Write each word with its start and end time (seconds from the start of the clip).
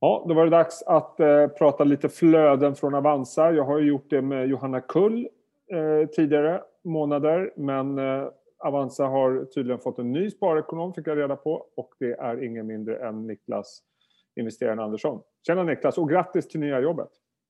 Ja, 0.00 0.24
då 0.28 0.34
var 0.34 0.44
det 0.44 0.50
dags 0.50 0.82
att 0.82 1.20
eh, 1.20 1.46
prata 1.48 1.84
lite 1.84 2.08
flöden 2.08 2.74
från 2.74 2.94
Avanza. 2.94 3.52
Jag 3.52 3.64
har 3.64 3.78
ju 3.78 3.88
gjort 3.88 4.10
det 4.10 4.22
med 4.22 4.48
Johanna 4.48 4.80
Kull 4.80 5.28
eh, 5.72 6.08
tidigare 6.08 6.62
månader, 6.84 7.52
men 7.56 7.98
eh, 7.98 8.28
Avanza 8.58 9.04
har 9.06 9.44
tydligen 9.44 9.80
fått 9.80 9.98
en 9.98 10.12
ny 10.12 10.30
sparekonom, 10.30 10.94
fick 10.94 11.06
jag 11.06 11.18
reda 11.18 11.36
på, 11.36 11.66
och 11.76 11.90
det 11.98 12.12
är 12.12 12.44
ingen 12.44 12.66
mindre 12.66 12.96
än 13.08 13.26
Niklas 13.26 13.82
investeraren 14.36 14.78
Andersson. 14.80 15.20
Tjena 15.46 15.62
Niklas 15.62 15.98
och 15.98 16.08
grattis 16.10 16.48
till 16.48 16.60
nya 16.60 16.80
jobbet! 16.80 17.08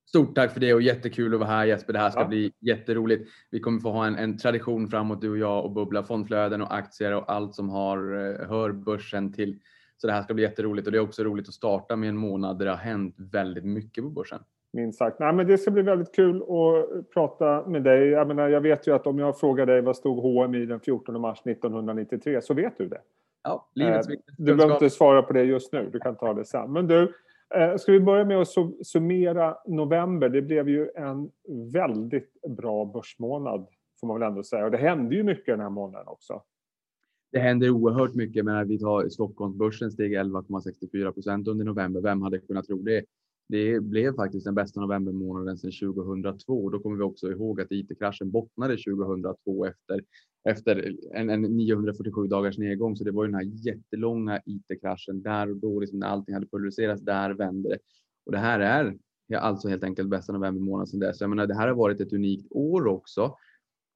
Stort 0.09 0.35
tack 0.35 0.53
för 0.53 0.61
det 0.61 0.75
och 0.75 0.83
jättekul 0.83 1.35
att 1.35 1.41
vara 1.41 1.51
här 1.51 1.65
Jesper. 1.65 1.93
Det 1.93 1.99
här 1.99 2.11
ska 2.11 2.21
Ja. 2.21 2.27
bli 2.29 2.53
jätteroligt. 2.61 3.29
Vi 3.51 3.61
kommer 3.61 3.81
få 3.81 3.91
ha 3.91 4.07
en, 4.07 4.17
en 4.17 4.39
tradition 4.39 4.89
framåt 4.89 5.21
du 5.21 5.31
och 5.31 5.39
jag 5.39 5.65
och 5.65 5.71
bubbla 5.71 6.03
fondflöden 6.03 6.63
och 6.63 6.75
aktier 6.75 7.15
och 7.15 7.33
allt 7.33 7.55
som 7.55 7.69
har, 7.71 7.97
eh, 7.99 8.49
hör 8.49 8.73
börsen 8.73 9.33
till. 9.33 9.59
Så 9.97 10.07
det 10.07 10.13
här 10.13 10.23
ska 10.23 10.35
bli 10.35 10.43
jätteroligt 10.43 10.87
och 10.87 10.93
det 10.93 10.99
är 10.99 11.03
också 11.03 11.25
roligt 11.25 11.49
att 11.49 11.55
starta 11.55 11.97
med 11.97 12.09
en 12.09 12.17
månad 12.17 12.59
där 12.59 12.65
det 12.67 12.71
har 12.73 12.79
hänt 12.79 13.15
väldigt 13.33 13.65
mycket 13.65 14.05
på 14.05 14.11
börsen. 14.11 14.39
Minst 14.73 14.99
sagt. 14.99 15.19
Nej, 15.21 15.33
men 15.33 15.47
det 15.47 15.59
ska 15.59 15.71
bli 15.71 15.83
väldigt 15.83 16.15
kul 16.15 16.43
att 16.43 17.11
prata 17.15 17.69
med 17.69 17.83
dig. 17.83 18.09
Jag, 18.09 18.29
menar, 18.29 18.49
jag 18.49 18.61
vet 18.61 18.87
ju 18.89 18.95
att 18.95 19.07
om 19.07 19.19
jag 19.19 19.39
frågar 19.41 19.67
dig 19.67 19.81
vad 19.83 19.97
stod 19.97 20.19
HMI 20.23 20.67
den 20.67 20.81
14 20.81 21.21
mars 21.21 21.39
1993 21.45 22.41
så 22.43 22.55
vet 22.55 22.79
du 22.79 22.89
det. 22.89 23.01
Ja, 23.43 23.69
livets 23.75 24.09
Eh, 24.09 24.15
Du 24.39 24.55
behöver 24.57 24.75
inte 24.75 24.91
svara 24.91 25.23
på 25.23 25.33
det 25.33 25.43
just 25.43 25.73
nu, 25.73 25.89
du 25.93 25.99
kan 26.01 26.17
ta 26.17 26.35
det 26.35 26.45
sen. 26.45 26.73
Men 26.73 26.87
du, 26.87 27.13
eh, 27.55 27.77
ska 27.77 27.93
vi 27.93 28.01
börja 28.01 28.25
med 28.25 28.39
att 28.41 28.57
su- 28.57 28.83
summera 28.83 29.57
november? 29.67 30.29
Det 30.29 30.43
blev 30.43 30.69
ju 30.69 30.89
en 30.95 31.31
väldigt 31.73 32.43
bra 32.57 32.85
börsmånad, 32.85 33.67
får 34.01 34.07
man 34.07 34.21
väl 34.21 34.29
ändå 34.29 34.43
säga. 34.43 34.65
Och 34.65 34.71
det 34.71 34.79
hände 34.79 35.15
ju 35.15 35.23
mycket 35.23 35.47
den 35.47 35.61
här 35.61 35.71
månaden 35.71 36.09
också. 36.09 36.43
Det 37.37 37.41
händer 37.41 37.71
oerhört 37.71 38.15
mycket. 38.15 38.45
Men 38.45 38.69
vi 38.69 38.79
tar 38.79 39.09
Stockholmsbörsen 39.09 39.93
steg 39.93 40.17
11,64 40.17 41.13
procent 41.13 41.49
under 41.49 41.65
november. 41.65 42.01
Vem 42.01 42.23
hade 42.23 42.39
kunnat 42.39 42.67
tro 42.67 42.83
det? 42.83 43.05
Det 43.49 43.81
blev 43.81 44.15
faktiskt 44.15 44.45
den 44.45 44.55
bästa 44.55 44.81
novembermånaden 44.81 45.59
sedan 45.59 45.95
2002. 45.95 46.71
Då 46.71 46.79
kommer 46.79 46.97
vi 46.97 47.03
också 47.03 47.31
ihåg 47.31 47.61
att 47.61 47.73
IT-kraschen 47.73 48.31
bottnade 48.31 48.77
2002 48.77 49.67
efter, 49.67 50.01
efter 50.49 50.93
en, 51.15 51.31
en 51.31 51.43
947 51.43 52.27
dagars 52.27 52.59
nedgång. 52.59 52.97
Så 52.97 53.05
det 53.05 53.11
var 53.11 53.25
ju 53.25 53.31
den 53.31 53.41
här 53.41 53.67
jättelånga 53.67 54.41
IT-kraschen 54.47 55.23
där 55.23 55.51
och 55.51 55.57
då 55.57 55.81
liksom 55.81 55.99
när 55.99 56.07
allting 56.07 56.35
hade 56.35 56.47
pulveriserats. 56.47 57.03
Där 57.03 57.31
vände 57.31 57.69
det. 57.69 57.79
Och 58.27 58.33
det 58.33 58.39
här 58.39 58.61
är 58.61 58.97
alltså 59.39 59.69
helt 59.69 59.85
enkelt 59.85 60.09
bästa 60.09 60.33
novembermånaden 60.33 60.87
sedan 60.87 61.01
dess. 61.01 61.21
Jag 61.21 61.31
menar, 61.31 61.47
det 61.47 61.55
här 61.55 61.69
har 61.69 61.75
varit 61.75 62.01
ett 62.01 62.13
unikt 62.13 62.47
år 62.51 62.87
också. 62.87 63.37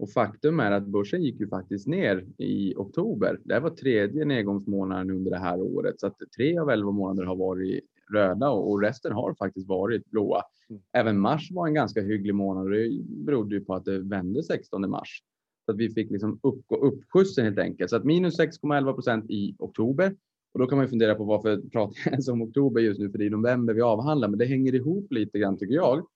Och 0.00 0.10
faktum 0.10 0.60
är 0.60 0.70
att 0.70 0.86
börsen 0.86 1.22
gick 1.22 1.40
ju 1.40 1.48
faktiskt 1.48 1.86
ner 1.86 2.26
i 2.38 2.74
oktober. 2.76 3.40
Det 3.44 3.54
här 3.54 3.60
var 3.60 3.70
tredje 3.70 4.24
nedgångsmånaden 4.24 5.10
under 5.10 5.30
det 5.30 5.38
här 5.38 5.60
året. 5.60 6.00
Så 6.00 6.06
att 6.06 6.16
tre 6.36 6.58
av 6.58 6.70
elva 6.70 6.90
månader 6.90 7.24
har 7.24 7.36
varit 7.36 7.84
röda 8.12 8.50
och 8.50 8.82
resten 8.82 9.12
har 9.12 9.34
faktiskt 9.34 9.68
varit 9.68 10.10
blåa. 10.10 10.42
Mm. 10.70 10.82
Även 10.92 11.20
mars 11.20 11.50
var 11.52 11.66
en 11.66 11.74
ganska 11.74 12.02
hygglig 12.02 12.34
månad 12.34 12.64
och 12.64 12.70
det 12.70 12.90
berodde 13.06 13.54
ju 13.54 13.64
på 13.64 13.74
att 13.74 13.84
det 13.84 13.98
vände 13.98 14.42
16 14.42 14.90
mars. 14.90 15.22
Så 15.64 15.72
att 15.72 15.78
vi 15.78 15.90
fick 15.90 16.10
liksom 16.10 16.40
upp, 16.42 16.64
uppskjutsen 16.68 17.44
helt 17.44 17.58
enkelt. 17.58 17.90
Så 17.90 17.96
att 17.96 18.04
minus 18.04 18.38
6,11 18.38 18.92
procent 18.92 19.30
i 19.30 19.56
oktober. 19.58 20.16
Och 20.52 20.60
då 20.60 20.66
kan 20.66 20.78
man 20.78 20.84
ju 20.84 20.90
fundera 20.90 21.14
på 21.14 21.24
varför 21.24 21.56
pratar 21.56 22.00
jag 22.04 22.12
ens 22.12 22.28
om 22.28 22.42
oktober 22.42 22.80
just 22.80 23.00
nu? 23.00 23.10
För 23.10 23.18
det 23.18 23.26
är 23.26 23.30
november 23.30 23.74
vi 23.74 23.80
avhandlar, 23.80 24.28
men 24.28 24.38
det 24.38 24.44
hänger 24.44 24.74
ihop 24.74 25.12
lite 25.12 25.38
grann 25.38 25.58
tycker 25.58 25.74
jag. 25.74 26.06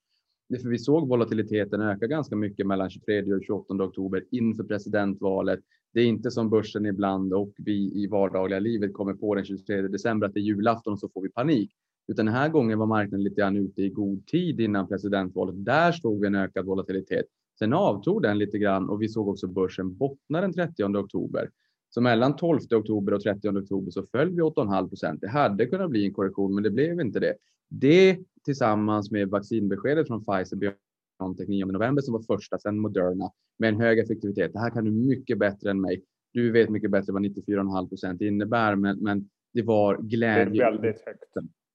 För 0.49 0.69
vi 0.69 0.79
såg 0.79 1.09
volatiliteten 1.09 1.81
öka 1.81 2.07
ganska 2.07 2.37
mycket 2.37 2.67
mellan 2.67 2.91
23 2.91 3.35
och 3.35 3.45
28 3.45 3.75
oktober 3.75 4.25
inför 4.31 4.65
presidentvalet. 4.65 5.61
Det 5.93 6.01
är 6.01 6.07
inte 6.07 6.31
som 6.31 6.51
börsen 6.51 6.87
ibland 6.87 7.35
och 7.35 7.53
vi 7.57 8.03
i 8.03 8.07
vardagliga 8.07 8.59
livet 8.59 8.93
kommer 8.93 9.15
på 9.15 9.35
den 9.35 9.45
23 9.45 9.83
december 9.83 10.27
att 10.27 10.35
det 10.35 10.41
är 10.41 10.43
julafton 10.43 10.93
och 10.93 10.99
så 10.99 11.09
får 11.09 11.23
vi 11.23 11.29
panik. 11.29 11.71
Utan 12.09 12.27
den 12.27 12.35
här 12.35 12.49
gången 12.49 12.79
var 12.79 12.87
marknaden 12.87 13.25
lite 13.25 13.41
grann 13.41 13.57
ute 13.57 13.83
i 13.83 13.89
god 13.89 14.27
tid 14.27 14.61
innan 14.61 14.89
presidentvalet. 14.89 15.65
Där 15.65 15.93
såg 15.93 16.21
vi 16.21 16.27
en 16.27 16.35
ökad 16.35 16.67
volatilitet. 16.67 17.27
Sen 17.59 17.73
avtog 17.73 18.23
den 18.23 18.39
lite 18.39 18.59
grann 18.59 18.89
och 18.89 19.03
vi 19.03 19.09
såg 19.09 19.29
också 19.29 19.47
börsen 19.47 19.97
bottna 19.97 20.41
den 20.41 20.53
30 20.53 20.85
oktober. 20.85 21.51
Så 21.91 22.01
mellan 22.01 22.37
12 22.37 22.61
oktober 22.75 23.13
och 23.13 23.23
30 23.23 23.49
oktober 23.49 23.91
så 23.91 24.07
föll 24.13 24.31
vi 24.31 24.43
8,5 24.43 24.89
procent. 24.89 25.21
Det 25.21 25.29
hade 25.29 25.67
kunnat 25.67 25.91
bli 25.91 26.05
en 26.05 26.15
korrektion, 26.15 26.55
men 26.55 26.63
det 26.63 26.71
blev 26.71 27.01
inte 27.01 27.21
det. 27.21 27.35
Det 27.81 28.19
tillsammans 28.45 29.11
med 29.11 29.29
vaccinbeskedet 29.29 30.07
från 30.07 30.25
Pfizer 30.25 30.57
BioNTech 30.57 31.49
9 31.49 31.65
november 31.65 32.03
som 32.03 32.13
var 32.13 32.23
första, 32.23 32.59
sen 32.59 32.79
Moderna 32.79 33.31
med 33.59 33.69
en 33.69 33.81
hög 33.81 33.99
effektivitet. 33.99 34.53
Det 34.53 34.59
här 34.59 34.71
kan 34.71 34.85
du 34.85 34.91
mycket 34.91 35.39
bättre 35.39 35.71
än 35.71 35.81
mig. 35.81 36.05
Du 36.33 36.51
vet 36.51 36.71
mycket 36.71 36.91
bättre 36.91 37.13
vad 37.13 37.23
94,5 37.23 37.89
procent 37.89 38.21
innebär, 38.21 38.77
men, 38.77 38.99
men 38.99 39.29
det 39.53 39.63
var 39.63 39.97
Det 39.97 40.03
glädje. 40.03 40.67
är 40.67 40.73
väldigt 40.73 41.07
högt. 41.07 41.25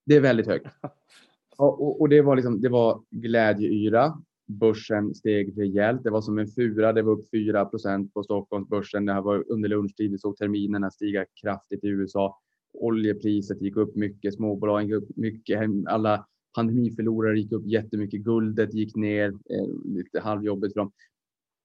Det 0.05 0.15
är 0.15 0.21
väldigt 0.21 0.47
högt. 0.47 0.67
Och, 1.57 1.81
och, 1.81 2.01
och 2.01 2.09
det 2.09 2.21
var 2.21 2.35
liksom, 2.35 2.61
det 2.61 2.69
var 2.69 3.01
glädjeyra. 3.09 4.13
Börsen 4.47 5.15
steg 5.15 5.59
rejält. 5.61 6.03
Det 6.03 6.09
var 6.09 6.21
som 6.21 6.39
en 6.39 6.47
fura. 6.47 6.93
Det 6.93 7.01
var 7.01 7.11
upp 7.13 7.33
4% 7.33 8.11
på 8.13 8.23
Stockholmsbörsen. 8.23 9.05
Det 9.05 9.13
här 9.13 9.21
var 9.21 9.51
under 9.51 9.69
lunchtid. 9.69 10.11
Vi 10.11 10.17
såg 10.17 10.37
terminerna 10.37 10.91
stiga 10.91 11.25
kraftigt 11.41 11.83
i 11.83 11.87
USA. 11.87 12.39
Oljepriset 12.73 13.61
gick 13.61 13.77
upp 13.77 13.95
mycket. 13.95 14.33
Småbolagen 14.33 14.87
gick 14.87 14.95
upp 14.95 15.09
mycket. 15.15 15.69
Alla 15.87 16.27
pandemiförlorare 16.55 17.39
gick 17.39 17.51
upp 17.51 17.67
jättemycket. 17.67 18.21
Guldet 18.21 18.73
gick 18.73 18.95
ner. 18.95 19.29
Eh, 19.29 19.67
lite 19.85 20.19
halvjobbigt 20.19 20.73
för 20.73 20.79
dem. 20.79 20.91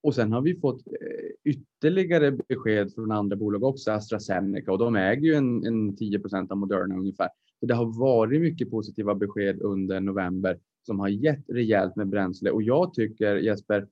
Och 0.02 0.14
sen 0.14 0.32
har 0.32 0.40
vi 0.40 0.60
fått 0.60 0.86
eh, 0.86 1.52
ytterligare 1.52 2.32
besked 2.48 2.94
från 2.94 3.10
andra 3.10 3.36
bolag 3.36 3.64
också, 3.64 3.90
AstraZeneca, 3.90 4.72
och 4.72 4.78
de 4.78 4.96
äger 4.96 5.22
ju 5.22 5.34
en, 5.34 5.66
en 5.66 5.96
10 5.96 6.20
av 6.50 6.56
Moderna 6.56 6.96
ungefär. 6.96 7.28
Så 7.60 7.66
det 7.66 7.74
har 7.74 7.98
varit 7.98 8.40
mycket 8.40 8.70
positiva 8.70 9.14
besked 9.14 9.62
under 9.62 10.00
november 10.00 10.58
som 10.86 11.00
har 11.00 11.08
gett 11.08 11.50
rejält 11.50 11.96
med 11.96 12.08
bränsle. 12.08 12.50
Och 12.50 12.62
jag 12.62 12.94
tycker 12.94 13.36
Jesper, 13.36 13.88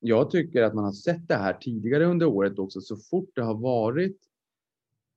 jag 0.00 0.30
tycker 0.30 0.62
att 0.62 0.74
man 0.74 0.84
har 0.84 0.92
sett 0.92 1.28
det 1.28 1.34
här 1.34 1.52
tidigare 1.52 2.04
under 2.04 2.26
året 2.26 2.58
också. 2.58 2.80
Så 2.80 2.96
fort 2.96 3.30
det 3.34 3.42
har 3.42 3.58
varit 3.58 4.18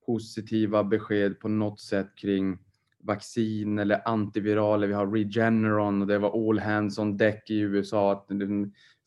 positiva 0.05 0.83
besked 0.83 1.39
på 1.39 1.47
något 1.47 1.79
sätt 1.79 2.15
kring 2.15 2.57
vaccin 3.03 3.79
eller 3.79 4.07
antiviraler. 4.07 4.87
Vi 4.87 4.93
har 4.93 5.07
Regeneron 5.07 6.01
och 6.01 6.07
det 6.07 6.17
var 6.17 6.49
all 6.49 6.59
hands 6.59 6.97
on 6.97 7.17
deck 7.17 7.49
i 7.49 7.59
USA. 7.59 8.11
Att 8.11 8.27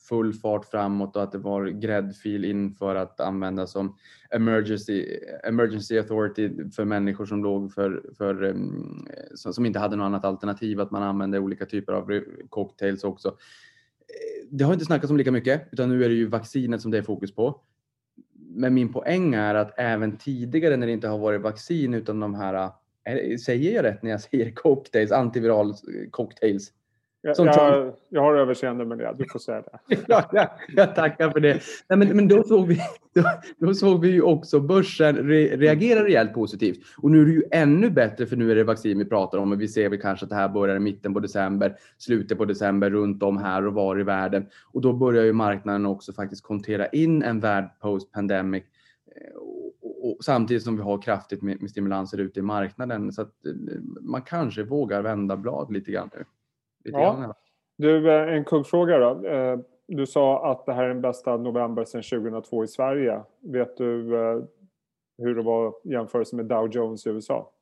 full 0.09 0.33
fart 0.33 0.65
framåt 0.65 1.17
och 1.17 1.23
att 1.23 1.33
det 1.33 1.39
var 1.39 1.67
gräddfil 1.67 2.45
inför 2.45 2.95
att 2.95 3.21
använda 3.21 3.67
som 3.67 3.97
emergency, 4.31 5.19
emergency 5.45 5.99
authority 5.99 6.71
för 6.71 6.85
människor 6.85 7.27
som 7.27 7.43
låg 7.43 7.73
för, 7.73 8.11
för 8.19 8.43
mm, 8.43 9.07
som, 9.35 9.55
som 9.55 9.67
inte 9.67 9.79
hade 9.79 9.97
något 9.97 10.05
annat 10.05 10.25
alternativ, 10.25 10.81
att 10.81 10.91
man 10.91 11.03
använde 11.03 11.39
olika 11.39 11.67
typer 11.67 11.93
av 11.93 12.23
cocktails 12.49 13.05
också. 13.05 13.29
Eh, 13.29 14.49
det 14.51 14.65
har 14.65 14.73
inte 14.73 14.85
snackats 14.85 15.11
om 15.11 15.17
lika 15.17 15.33
mycket, 15.33 15.69
utan 15.73 15.89
nu 15.89 16.05
är 16.05 16.09
det 16.09 16.15
ju 16.15 16.27
vaccinet 16.27 16.81
som 16.83 16.91
det 16.91 16.99
är 16.99 17.03
fokus 17.03 17.35
på. 17.35 17.61
Men 18.51 18.75
min 18.75 18.93
poäng 18.93 19.35
är 19.35 19.55
att 19.55 19.75
även 19.79 20.17
tidigare 20.17 20.77
när 20.77 20.87
det 20.87 20.93
inte 20.93 21.09
har 21.09 21.19
varit 21.19 21.41
vaccin 21.41 21.95
utan 21.95 22.21
de 22.21 22.35
här, 22.35 22.71
eh, 23.05 23.37
säger 23.37 23.75
jag 23.75 23.85
rätt 23.85 24.03
när 24.03 24.11
jag 24.11 24.21
säger 24.21 24.51
cocktails, 24.55 25.13
antiviral 25.13 25.75
cocktails? 26.11 26.73
Jag, 27.21 27.37
jag, 27.39 27.95
jag 28.09 28.23
har 28.23 28.35
överseende 28.35 28.85
med 28.85 28.99
det, 28.99 29.15
du 29.19 29.25
får 29.33 29.39
säga 29.39 29.63
det. 29.63 29.99
ja, 30.09 30.31
ja, 30.33 30.51
jag 30.69 30.95
tackar 30.95 31.31
för 31.31 31.41
det. 31.41 31.61
Nej, 31.89 31.99
men, 31.99 32.17
men 32.17 32.29
då, 32.29 32.43
såg 32.43 32.69
vi, 32.69 32.81
då, 33.15 33.23
då 33.59 33.75
såg 33.75 34.01
vi 34.01 34.11
ju 34.11 34.23
också 34.23 34.61
börsen 34.61 35.17
re, 35.17 35.57
reagera 35.57 36.05
rejält 36.05 36.35
positivt. 36.35 36.79
Och 37.03 37.11
nu 37.11 37.21
är 37.23 37.27
det 37.27 37.33
ju 37.33 37.43
ännu 37.51 37.91
bättre 37.91 38.27
för 38.27 38.37
nu 38.37 38.51
är 38.51 38.55
det 38.55 38.65
vaccin 38.65 38.99
vi 38.99 39.05
pratar 39.05 39.39
om 39.39 39.53
och 39.53 39.61
vi 39.61 39.69
ser 39.69 39.89
väl 39.89 40.01
kanske 40.01 40.25
att 40.25 40.31
det 40.31 40.37
här 40.37 40.49
börjar 40.49 40.77
i 40.77 40.81
mitten 40.81 41.15
på 41.15 41.21
december, 41.21 41.77
slutet 41.99 42.39
på 42.39 42.45
december 42.45 42.91
runt 42.91 43.23
om 43.23 43.39
här 43.39 43.67
och 43.67 43.75
var 43.75 44.01
i 44.01 44.03
världen. 44.03 44.47
Och 44.73 44.81
då 44.81 44.93
börjar 44.93 45.25
ju 45.25 45.33
marknaden 45.33 45.87
också 45.87 46.13
faktiskt 46.13 46.43
kontera 46.43 46.87
in 46.87 47.23
en 47.23 47.41
värld 47.41 47.71
post 47.81 48.13
pandemic 48.13 48.65
eh, 49.17 49.37
och, 49.83 50.11
och, 50.11 50.25
samtidigt 50.25 50.63
som 50.63 50.77
vi 50.77 50.83
har 50.83 51.03
kraftigt 51.03 51.43
med, 51.43 51.63
med 51.63 51.71
stimulanser 51.71 52.19
ute 52.19 52.41
i 52.41 52.43
marknaden 52.43 53.13
så 53.13 53.23
att 53.23 53.47
eh, 53.47 53.53
man 54.01 54.23
kanske 54.23 54.63
vågar 54.63 55.03
vända 55.03 55.37
blad 55.37 55.73
lite 55.73 55.93
grann 55.93 56.11
nu. 56.15 56.25
Lite 56.85 56.99
Ja. 56.99 57.17
grann. 57.17 57.33
Du, 57.79 58.11
eh, 58.13 58.35
en 58.35 58.45
kuggfråga 58.45 58.99
då. 58.99 59.27
Eh, 59.27 59.59
Du 59.91 60.07
sa 60.07 60.53
att 60.53 60.67
det 60.67 60.73
här 60.73 60.85
är 60.85 60.89
den 60.89 61.01
bästa 61.01 61.37
november 61.37 61.85
sedan 61.85 62.03
2002 62.03 62.65
i 62.65 62.67
Sverige. 62.69 63.21
Vet 63.41 63.77
du 63.77 64.15
eh, 64.17 64.39
hur 65.19 65.35
det 65.35 65.43
var 65.43 65.69
i 65.85 65.93
jämförelse 65.93 66.37
med 66.37 66.47
Dow 66.47 66.69
Jones 66.71 67.07
i 67.07 67.11
USA? 67.11 67.53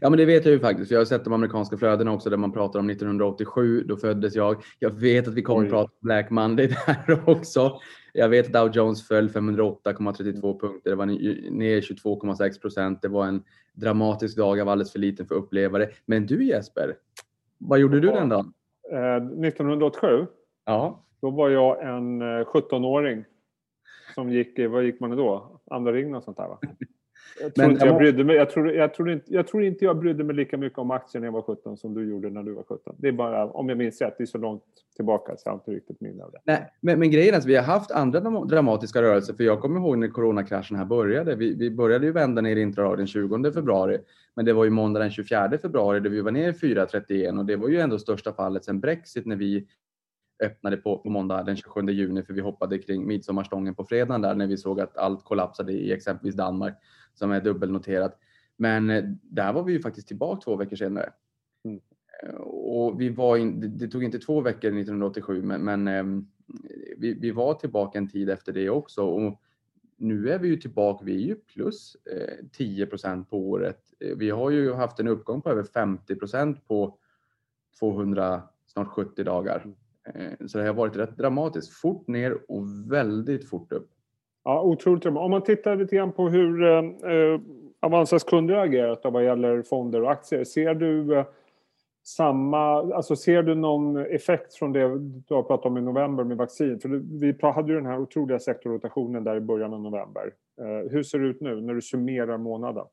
Ja, 0.00 0.10
men 0.10 0.18
det 0.18 0.24
vet 0.24 0.44
jag 0.44 0.52
ju 0.52 0.60
faktiskt. 0.60 0.90
Jag 0.90 1.00
har 1.00 1.04
sett 1.04 1.24
de 1.24 1.32
amerikanska 1.32 1.76
flödena 1.76 2.12
också 2.12 2.30
där 2.30 2.36
man 2.36 2.52
pratar 2.52 2.78
om 2.80 2.90
1987. 2.90 3.84
Då 3.88 3.96
föddes 3.96 4.34
jag. 4.34 4.62
Jag 4.78 4.90
vet 4.90 5.28
att 5.28 5.34
vi 5.34 5.42
kommer 5.42 5.64
att 5.64 5.70
prata 5.70 5.84
om 5.92 5.98
Black 6.00 6.30
Monday 6.30 6.66
där 6.86 7.22
också. 7.26 7.80
Jag 8.12 8.28
vet 8.28 8.46
att 8.46 8.52
Dow 8.52 8.70
Jones 8.76 9.08
föll 9.08 9.28
508,32 9.28 10.60
punkter. 10.60 10.90
Det 10.90 10.96
var 10.96 11.06
ner 11.06 11.80
22,6 11.80 12.60
procent. 12.60 13.02
Det 13.02 13.08
var 13.08 13.26
en 13.26 13.42
dramatisk 13.74 14.36
dag. 14.36 14.58
Jag 14.58 14.64
var 14.64 14.72
alldeles 14.72 14.92
för 14.92 14.98
liten 14.98 15.26
för 15.26 15.34
att 15.34 15.42
uppleva 15.44 15.78
det. 15.78 15.90
Men 16.06 16.26
du 16.26 16.44
Jesper, 16.44 16.96
vad 17.58 17.78
gjorde 17.78 18.00
du 18.00 18.08
den 18.10 18.28
dagen? 18.28 18.52
Eh, 18.92 19.16
1987, 19.16 20.26
Ja, 20.64 21.04
då 21.20 21.30
var 21.30 21.48
jag 21.48 21.82
en 21.82 22.22
eh, 22.22 22.46
17-åring 22.46 23.24
som 24.14 24.30
gick 24.30 24.58
vad 24.58 24.84
gick 24.84 25.00
man 25.00 25.10
då? 25.10 25.60
Andra 25.70 25.92
ringen 25.92 26.14
och 26.14 26.24
sånt 26.24 26.36
där 26.36 26.48
va? 26.48 26.58
Jag 27.40 27.54
tror, 27.54 27.70
inte 27.70 27.86
jag, 27.86 27.96
brydde 27.98 28.24
mig. 28.24 28.36
Jag, 28.36 28.50
tror, 28.50 28.70
jag, 28.72 28.94
tror 28.94 29.10
inte, 29.10 29.34
jag 29.34 29.46
tror 29.46 29.64
inte 29.64 29.84
jag 29.84 29.98
brydde 29.98 30.24
mig 30.24 30.36
lika 30.36 30.56
mycket 30.56 30.78
om 30.78 30.90
aktier 30.90 31.20
när 31.20 31.26
jag 31.26 31.32
var 31.32 31.42
17 31.42 31.76
som 31.76 31.94
du 31.94 32.10
gjorde 32.10 32.30
när 32.30 32.42
du 32.42 32.52
var 32.52 32.62
17. 32.62 32.96
Det 32.98 33.08
är 33.08 33.12
bara, 33.12 33.46
om 33.46 33.68
jag 33.68 33.78
minns 33.78 34.00
rätt, 34.00 34.14
det 34.18 34.24
är 34.24 34.26
så 34.26 34.38
långt 34.38 34.62
tillbaka 34.96 35.36
så 35.36 35.42
jag 35.44 35.52
har 35.52 35.58
inte 35.58 35.70
riktigt 35.70 36.00
minne 36.00 36.24
av 36.24 36.30
det. 36.30 36.38
Nej, 36.44 36.72
men, 36.80 36.98
men 36.98 37.10
grejen 37.10 37.34
är 37.34 37.38
att 37.38 37.46
vi 37.46 37.56
har 37.56 37.62
haft 37.62 37.90
andra 37.90 38.20
dramatiska 38.20 39.02
rörelser. 39.02 39.34
För 39.34 39.44
jag 39.44 39.60
kommer 39.60 39.80
ihåg 39.80 39.98
när 39.98 40.08
coronakraschen 40.08 40.76
här 40.76 40.84
började. 40.84 41.34
Vi, 41.34 41.54
vi 41.54 41.70
började 41.70 42.06
ju 42.06 42.12
vända 42.12 42.42
ner 42.42 42.56
intradag 42.56 42.98
den 42.98 43.06
20 43.06 43.52
februari. 43.52 43.98
Men 44.34 44.44
det 44.44 44.52
var 44.52 44.64
ju 44.64 44.70
måndag 44.70 45.00
den 45.00 45.10
24 45.10 45.58
februari 45.62 46.00
där 46.00 46.10
vi 46.10 46.20
var 46.20 46.30
ner 46.30 46.48
i 46.48 46.52
4,31 46.52 47.38
och 47.38 47.44
det 47.44 47.56
var 47.56 47.68
ju 47.68 47.80
ändå 47.80 47.98
största 47.98 48.32
fallet 48.32 48.64
sedan 48.64 48.80
Brexit 48.80 49.26
när 49.26 49.36
vi 49.36 49.66
öppnade 50.42 50.76
på, 50.76 50.98
på 50.98 51.10
måndag 51.10 51.42
den 51.42 51.56
27 51.56 51.80
juni 51.92 52.22
för 52.22 52.34
vi 52.34 52.40
hoppade 52.40 52.78
kring 52.78 53.06
midsommarstången 53.06 53.74
på 53.74 53.84
fredagen 53.84 54.22
där 54.22 54.34
när 54.34 54.46
vi 54.46 54.56
såg 54.56 54.80
att 54.80 54.96
allt 54.96 55.24
kollapsade 55.24 55.72
i 55.72 55.92
exempelvis 55.92 56.36
Danmark 56.36 56.74
som 57.14 57.30
är 57.30 57.40
dubbelnoterat. 57.40 58.18
Men 58.56 58.90
eh, 58.90 59.04
där 59.22 59.52
var 59.52 59.64
vi 59.64 59.72
ju 59.72 59.80
faktiskt 59.80 60.08
tillbaka 60.08 60.40
två 60.40 60.56
veckor 60.56 60.76
senare. 60.76 61.12
Mm. 61.64 61.80
Eh, 62.22 62.34
och 62.40 63.00
vi 63.00 63.08
var 63.08 63.36
in, 63.36 63.78
det 63.78 63.88
tog 63.88 64.04
inte 64.04 64.18
två 64.18 64.40
veckor 64.40 64.68
1987 64.68 65.42
men, 65.42 65.64
men 65.64 65.88
ehm, 65.88 66.28
vi, 66.96 67.14
vi, 67.14 67.30
var 67.30 67.54
tillbaka 67.54 67.98
en 67.98 68.08
tid 68.08 68.30
efter 68.30 68.52
det 68.52 68.70
också. 68.70 69.02
Och 69.02 69.40
nu 69.96 70.30
är 70.30 70.38
vi 70.38 70.48
ju 70.48 70.56
tillbaka, 70.56 71.04
vi 71.04 71.14
är 71.14 71.26
ju 71.26 71.34
plus 71.34 71.96
10 72.52 72.88
eh, 73.04 73.22
på 73.22 73.38
året. 73.38 73.80
Vi 74.16 74.30
har 74.30 74.50
ju 74.50 74.72
haft 74.72 75.00
en 75.00 75.08
uppgång 75.08 75.42
på 75.42 75.50
över 75.50 75.62
50% 75.62 76.56
på 76.66 76.98
200, 77.78 78.42
snart 78.66 78.88
70 78.88 79.24
dagar. 79.24 79.66
Eh, 80.14 80.46
så 80.46 80.58
det 80.58 80.66
har 80.66 80.74
varit 80.74 80.96
rätt 80.96 81.16
dramatiskt. 81.16 81.72
Fort 81.72 82.08
ner 82.08 82.38
och 82.48 82.92
väldigt 82.92 83.48
fort 83.48 83.72
upp. 83.72 83.88
Ja, 84.44 84.62
otroligt 84.62 85.02
dramatiskt. 85.02 85.24
Om 85.24 85.30
man 85.30 85.42
tittar 85.42 85.76
lite 85.76 85.96
grann 85.96 86.12
på 86.12 86.28
hur 86.28 86.62
eh, 86.62 86.78
eh, 87.12 87.40
Avanzas 87.80 88.24
kunder 88.24 88.54
har 88.54 88.64
agerat 88.64 89.00
vad 89.04 89.24
gäller 89.24 89.62
fonder 89.62 90.02
och 90.02 90.10
aktier. 90.10 90.44
Ser 90.44 90.74
du 90.74 91.18
eh, 91.18 91.24
samma, 92.02 92.94
alltså 92.94 93.16
ser 93.16 93.42
du 93.42 93.54
någon 93.54 93.96
effekt 93.96 94.54
från 94.54 94.72
det 94.72 94.98
du 94.98 95.34
har 95.34 95.42
pratat 95.42 95.66
om 95.66 95.78
i 95.78 95.80
november 95.80 96.24
med 96.24 96.36
vaccin? 96.36 96.80
För 96.80 96.88
vi 97.20 97.36
hade 97.40 97.68
ju 97.68 97.74
den 97.74 97.86
här 97.86 97.98
otroliga 97.98 98.38
sektorrotationen 98.38 99.24
där 99.24 99.36
i 99.36 99.40
början 99.40 99.74
av 99.74 99.80
november. 99.80 100.32
Eh, 100.60 100.90
hur 100.90 101.02
ser 101.02 101.18
det 101.18 101.26
ut 101.26 101.40
nu 101.40 101.60
när 101.60 101.74
du 101.74 101.82
summerar 101.82 102.38
månaden? 102.38 102.86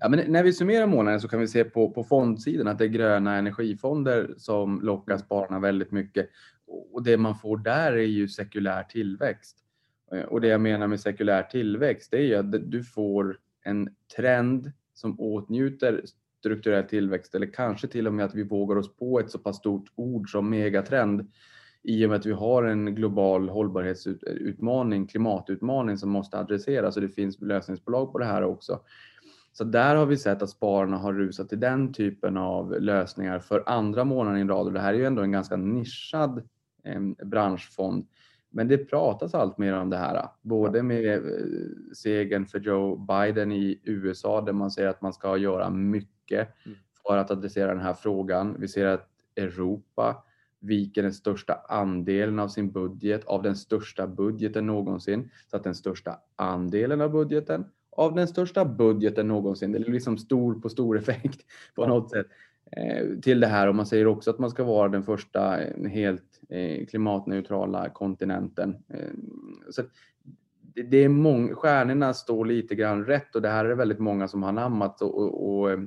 Ja, 0.00 0.08
men 0.08 0.32
när 0.32 0.42
vi 0.42 0.52
summerar 0.52 0.86
månaden 0.86 1.20
så 1.20 1.28
kan 1.28 1.40
vi 1.40 1.48
se 1.48 1.64
på, 1.64 1.90
på 1.90 2.04
fondsidan 2.04 2.68
att 2.68 2.78
det 2.78 2.84
är 2.84 2.88
gröna 2.88 3.36
energifonder 3.36 4.34
som 4.36 4.80
lockar 4.80 5.18
spararna 5.18 5.58
väldigt 5.58 5.90
mycket. 5.90 6.28
Och 6.92 7.02
det 7.02 7.16
man 7.16 7.38
får 7.38 7.58
där 7.58 7.92
är 7.92 8.06
ju 8.06 8.28
sekulär 8.28 8.82
tillväxt. 8.82 9.56
Eh, 10.12 10.22
och 10.22 10.40
det 10.40 10.48
jag 10.48 10.60
menar 10.60 10.86
med 10.86 11.00
sekulär 11.00 11.42
tillväxt 11.42 12.10
det 12.10 12.16
är 12.16 12.22
ju 12.22 12.34
att 12.34 12.70
du 12.70 12.84
får 12.84 13.38
en 13.64 13.88
trend 14.16 14.72
som 14.94 15.20
åtnjuter 15.20 16.04
strukturell 16.38 16.84
tillväxt 16.84 17.34
eller 17.34 17.52
kanske 17.52 17.88
till 17.88 18.06
och 18.06 18.14
med 18.14 18.24
att 18.24 18.34
vi 18.34 18.42
vågar 18.42 18.76
oss 18.76 18.96
på 18.96 19.20
ett 19.20 19.30
så 19.30 19.38
pass 19.38 19.56
stort 19.56 19.92
ord 19.94 20.30
som 20.30 20.50
megatrend 20.50 21.30
i 21.82 22.04
och 22.06 22.10
med 22.10 22.18
att 22.18 22.26
vi 22.26 22.32
har 22.32 22.64
en 22.64 22.94
global 22.94 23.48
hållbarhetsutmaning, 23.48 25.06
klimatutmaning 25.06 25.98
som 25.98 26.10
måste 26.10 26.38
adresseras 26.38 26.96
och 26.96 27.02
det 27.02 27.08
finns 27.08 27.40
lösningsbolag 27.40 28.12
på 28.12 28.18
det 28.18 28.24
här 28.24 28.42
också. 28.42 28.80
Så 29.56 29.64
där 29.64 29.96
har 29.96 30.06
vi 30.06 30.16
sett 30.16 30.42
att 30.42 30.50
spararna 30.50 30.96
har 30.96 31.12
rusat 31.12 31.48
till 31.48 31.60
den 31.60 31.92
typen 31.92 32.36
av 32.36 32.80
lösningar 32.80 33.38
för 33.38 33.62
andra 33.66 34.04
månaden 34.04 34.40
i 34.40 34.44
rad. 34.44 34.66
Och 34.66 34.72
det 34.72 34.80
här 34.80 34.94
är 34.94 34.98
ju 34.98 35.04
ändå 35.04 35.22
en 35.22 35.32
ganska 35.32 35.56
nischad 35.56 36.42
eh, 36.84 37.00
branschfond. 37.24 38.06
Men 38.50 38.68
det 38.68 38.78
pratas 38.78 39.34
allt 39.34 39.58
mer 39.58 39.72
om 39.72 39.90
det 39.90 39.96
här, 39.96 40.28
både 40.42 40.82
med 40.82 41.16
eh, 41.16 41.22
segern 41.94 42.46
för 42.46 42.60
Joe 42.60 42.96
Biden 42.96 43.52
i 43.52 43.80
USA 43.84 44.40
där 44.40 44.52
man 44.52 44.70
säger 44.70 44.88
att 44.88 45.02
man 45.02 45.12
ska 45.12 45.36
göra 45.36 45.70
mycket 45.70 46.66
mm. 46.66 46.78
för 47.06 47.16
att 47.16 47.30
adressera 47.30 47.74
den 47.74 47.82
här 47.82 47.94
frågan. 47.94 48.56
Vi 48.58 48.68
ser 48.68 48.86
att 48.86 49.08
Europa 49.36 50.24
viker 50.60 51.02
den 51.02 51.14
största 51.14 51.54
andelen 51.68 52.38
av 52.38 52.48
sin 52.48 52.70
budget, 52.70 53.24
av 53.24 53.42
den 53.42 53.56
största 53.56 54.06
budgeten 54.06 54.66
någonsin. 54.66 55.30
Så 55.50 55.56
att 55.56 55.64
den 55.64 55.74
största 55.74 56.18
andelen 56.36 57.00
av 57.00 57.10
budgeten 57.10 57.64
av 57.96 58.14
den 58.14 58.28
största 58.28 58.64
budgeten 58.64 59.28
någonsin. 59.28 59.72
Det 59.72 59.78
är 59.78 59.92
liksom 59.92 60.18
stor 60.18 60.54
på 60.54 60.68
stor 60.68 60.98
effekt 60.98 61.40
på 61.74 61.86
något 61.86 62.10
sätt 62.10 62.26
eh, 62.72 63.20
till 63.22 63.40
det 63.40 63.46
här 63.46 63.68
och 63.68 63.74
man 63.74 63.86
säger 63.86 64.06
också 64.06 64.30
att 64.30 64.38
man 64.38 64.50
ska 64.50 64.64
vara 64.64 64.88
den 64.88 65.02
första 65.02 65.62
eh, 65.62 65.88
helt 65.90 66.40
eh, 66.48 66.86
klimatneutrala 66.86 67.88
kontinenten. 67.88 68.76
Så 69.70 69.82
det 70.90 70.96
är 70.96 71.08
många, 71.08 71.54
stjärnorna 71.54 72.14
står 72.14 72.44
lite 72.44 72.74
grann 72.74 73.04
rätt 73.04 73.36
och 73.36 73.42
det 73.42 73.48
här 73.48 73.64
är 73.64 73.74
väldigt 73.74 73.98
många 73.98 74.28
som 74.28 74.42
har 74.42 74.52
namnat 74.52 75.02
och, 75.02 75.18
och, 75.18 75.62
och 75.62 75.78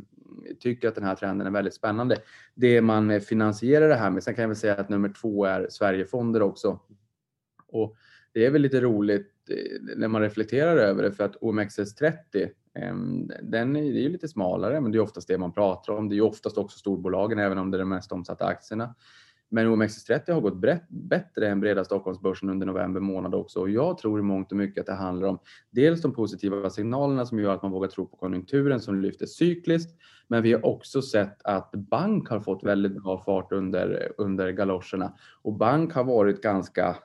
tycker 0.59 0.87
att 0.87 0.95
den 0.95 1.03
här 1.03 1.15
trenden 1.15 1.47
är 1.47 1.51
väldigt 1.51 1.73
spännande. 1.73 2.17
Det 2.55 2.81
man 2.81 3.21
finansierar 3.21 3.89
det 3.89 3.95
här 3.95 4.09
med, 4.09 4.23
sen 4.23 4.35
kan 4.35 4.41
jag 4.41 4.49
väl 4.49 4.57
säga 4.57 4.75
att 4.75 4.89
nummer 4.89 5.09
två 5.21 5.45
är 5.45 5.67
Sverigefonder 5.69 6.41
också. 6.41 6.79
Och 7.67 7.95
det 8.33 8.45
är 8.45 8.51
väl 8.51 8.61
lite 8.61 8.81
roligt 8.81 9.38
Eh, 9.38 9.38
Eh, 9.49 9.95
när 9.97 10.07
man 10.07 10.21
reflekterar 10.21 10.77
över 10.77 11.03
det 11.03 11.11
för 11.11 11.23
att 11.23 11.35
OMXS30 11.35 12.49
ehm, 12.75 13.31
den 13.43 13.75
är, 13.75 13.83
ju 13.83 14.09
lite 14.09 14.27
smalare 14.27 14.81
men 14.81 14.91
det 14.91 14.97
är 14.97 15.01
oftast 15.01 15.27
det 15.27 15.37
man 15.37 15.53
pratar 15.53 15.93
om. 15.93 16.09
Det 16.09 16.17
är 16.17 16.21
oftast 16.21 16.57
också 16.57 16.79
storbolagen 16.79 17.39
även 17.39 17.57
om 17.57 17.71
det 17.71 17.77
är 17.77 17.79
de 17.79 17.89
mest 17.89 18.11
omsatta 18.11 18.45
aktierna. 18.45 18.95
Men 19.51 19.67
OMXS30 19.67 20.31
har 20.31 20.41
gått 20.41 20.57
brett, 20.57 20.89
bättre 20.89 21.47
än 21.47 21.59
breda 21.59 21.83
Stockholmsbörsen 21.83 22.49
under 22.49 22.67
november 22.67 22.99
månad 22.99 23.35
också 23.35 23.59
och 23.59 23.69
jag 23.69 23.97
tror 23.97 24.19
i 24.19 24.23
mångt 24.23 24.51
och 24.51 24.57
mycket 24.57 24.81
att 24.81 24.85
det 24.85 24.93
handlar 24.93 25.27
om 25.27 25.39
dels 25.71 26.01
de 26.01 26.13
positiva 26.13 26.69
signalerna 26.69 27.25
som 27.25 27.39
gör 27.39 27.53
att 27.53 27.61
man 27.61 27.71
vågar 27.71 27.87
tro 27.87 28.05
på 28.05 28.17
konjunkturen 28.17 28.79
som 28.79 29.01
lyfter 29.01 29.25
cykliskt. 29.25 29.99
Men 30.27 30.43
vi 30.43 30.53
har 30.53 30.65
också 30.65 31.01
sett 31.01 31.41
att 31.43 31.71
bank 31.71 32.29
har 32.29 32.39
fått 32.39 32.63
väldigt 32.63 33.03
bra 33.03 33.23
fart 33.23 33.51
under, 33.51 34.11
under 34.17 34.51
galoscherna 34.51 35.13
och 35.41 35.53
bank 35.53 35.93
har 35.93 36.03
varit 36.03 36.41
ganska 36.41 36.95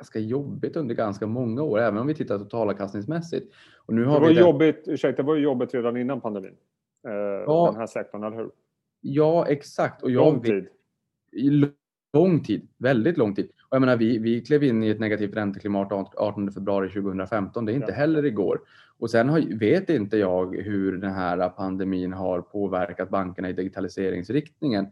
ganska 0.00 0.18
jobbigt 0.18 0.76
under 0.76 0.94
ganska 0.94 1.26
många 1.26 1.62
år, 1.62 1.78
även 1.78 1.98
om 1.98 2.06
vi 2.06 2.14
tittar 2.14 2.38
totalavkastningsmässigt. 2.38 3.54
Och 3.86 3.94
nu 3.94 4.04
har 4.04 4.14
det, 4.14 4.20
var 4.20 4.34
vi 4.34 4.40
jobbigt, 4.40 4.84
ursäkta, 4.86 5.22
det 5.22 5.26
var 5.26 5.34
ju 5.34 5.42
jobbigt 5.42 5.74
redan 5.74 5.96
innan 5.96 6.20
pandemin. 6.20 6.56
Eh, 7.08 7.12
ja, 7.46 7.68
den 7.70 7.80
här 7.80 7.86
sektorn, 7.86 8.24
eller 8.24 8.36
hur? 8.36 8.50
Ja, 9.00 9.46
exakt. 9.46 10.02
Och 10.02 10.10
jag, 10.10 10.26
lång 10.26 10.42
tid. 10.42 10.66
Lång 12.12 12.42
tid, 12.44 12.68
väldigt 12.78 13.16
lång 13.16 13.34
tid. 13.34 13.50
Och 13.68 13.76
jag 13.76 13.80
menar, 13.80 13.96
vi, 13.96 14.18
vi 14.18 14.40
klev 14.40 14.64
in 14.64 14.82
i 14.82 14.88
ett 14.88 15.00
negativt 15.00 15.36
ränteklimat 15.36 15.92
18 15.92 16.52
februari 16.52 16.88
2015. 16.88 17.64
Det 17.64 17.72
är 17.72 17.74
inte 17.74 17.92
ja. 17.92 17.96
heller 17.96 18.24
igår. 18.24 18.60
Och 18.98 19.10
sen 19.10 19.28
har, 19.28 19.58
vet 19.58 19.90
inte 19.90 20.16
jag 20.16 20.56
hur 20.56 20.96
den 20.96 21.12
här 21.12 21.48
pandemin 21.48 22.12
har 22.12 22.40
påverkat 22.40 23.10
bankerna 23.10 23.48
i 23.48 23.52
digitaliseringsriktningen. 23.52 24.86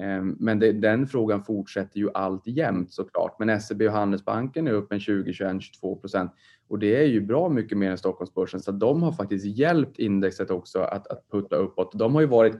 Ehm, 0.00 0.36
men 0.40 0.58
det, 0.58 0.72
den 0.72 1.06
frågan 1.06 1.42
fortsätter 1.42 1.98
ju 1.98 2.10
allt 2.14 2.46
jämt 2.46 2.92
såklart. 2.92 3.38
Men 3.38 3.60
SEB 3.60 3.82
och 3.82 3.92
Handelsbanken 3.92 4.68
är 4.68 4.72
upp 4.72 4.92
en 4.92 5.00
20, 5.00 5.32
21, 5.32 5.62
22 5.62 5.96
procent 5.96 6.32
och 6.68 6.78
det 6.78 6.96
är 6.96 7.06
ju 7.06 7.20
bra 7.20 7.48
mycket 7.48 7.78
mer 7.78 7.90
än 7.90 7.98
Stockholmsbörsen 7.98 8.60
så 8.60 8.72
de 8.72 9.02
har 9.02 9.12
faktiskt 9.12 9.46
hjälpt 9.46 9.98
indexet 9.98 10.50
också 10.50 10.78
att, 10.78 11.06
att 11.06 11.30
putta 11.30 11.56
uppåt. 11.56 11.98
De 11.98 12.14
har 12.14 12.20
ju 12.20 12.26
varit 12.26 12.54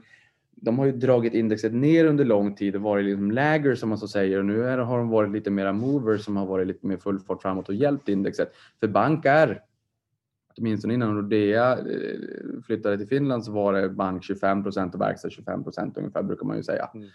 de 0.61 0.79
har 0.79 0.85
ju 0.85 0.91
dragit 0.91 1.33
indexet 1.33 1.73
ner 1.73 2.05
under 2.05 2.25
lång 2.25 2.55
tid 2.55 2.75
och 2.75 2.81
varit 2.81 3.05
liksom 3.05 3.31
läger 3.31 3.75
som 3.75 3.89
man 3.89 3.97
så 3.97 4.07
säger 4.07 4.39
och 4.39 4.45
nu 4.45 4.63
är, 4.63 4.77
har 4.77 4.97
de 4.97 5.09
varit 5.09 5.31
lite 5.31 5.51
mera 5.51 5.73
movers 5.73 6.25
som 6.25 6.37
har 6.37 6.45
varit 6.45 6.67
lite 6.67 6.87
mer 6.87 6.97
full 6.97 7.19
fart 7.19 7.41
framåt 7.41 7.69
och 7.69 7.75
hjälpt 7.75 8.09
indexet. 8.09 8.51
För 8.79 8.87
bank 8.87 9.25
är, 9.25 9.61
åtminstone 10.57 10.93
innan 10.93 11.15
Nordea 11.15 11.71
eh, 11.71 12.61
flyttade 12.65 12.97
till 12.97 13.07
Finland 13.07 13.45
så 13.45 13.51
var 13.51 13.73
det 13.73 13.89
bank 13.89 14.23
25 14.23 14.63
procent 14.63 14.95
och 14.95 15.01
verkstad 15.01 15.29
25 15.29 15.63
procent 15.63 15.97
ungefär 15.97 16.23
brukar 16.23 16.45
man 16.45 16.57
ju 16.57 16.63
säga. 16.63 16.89
Mm. 16.93 17.07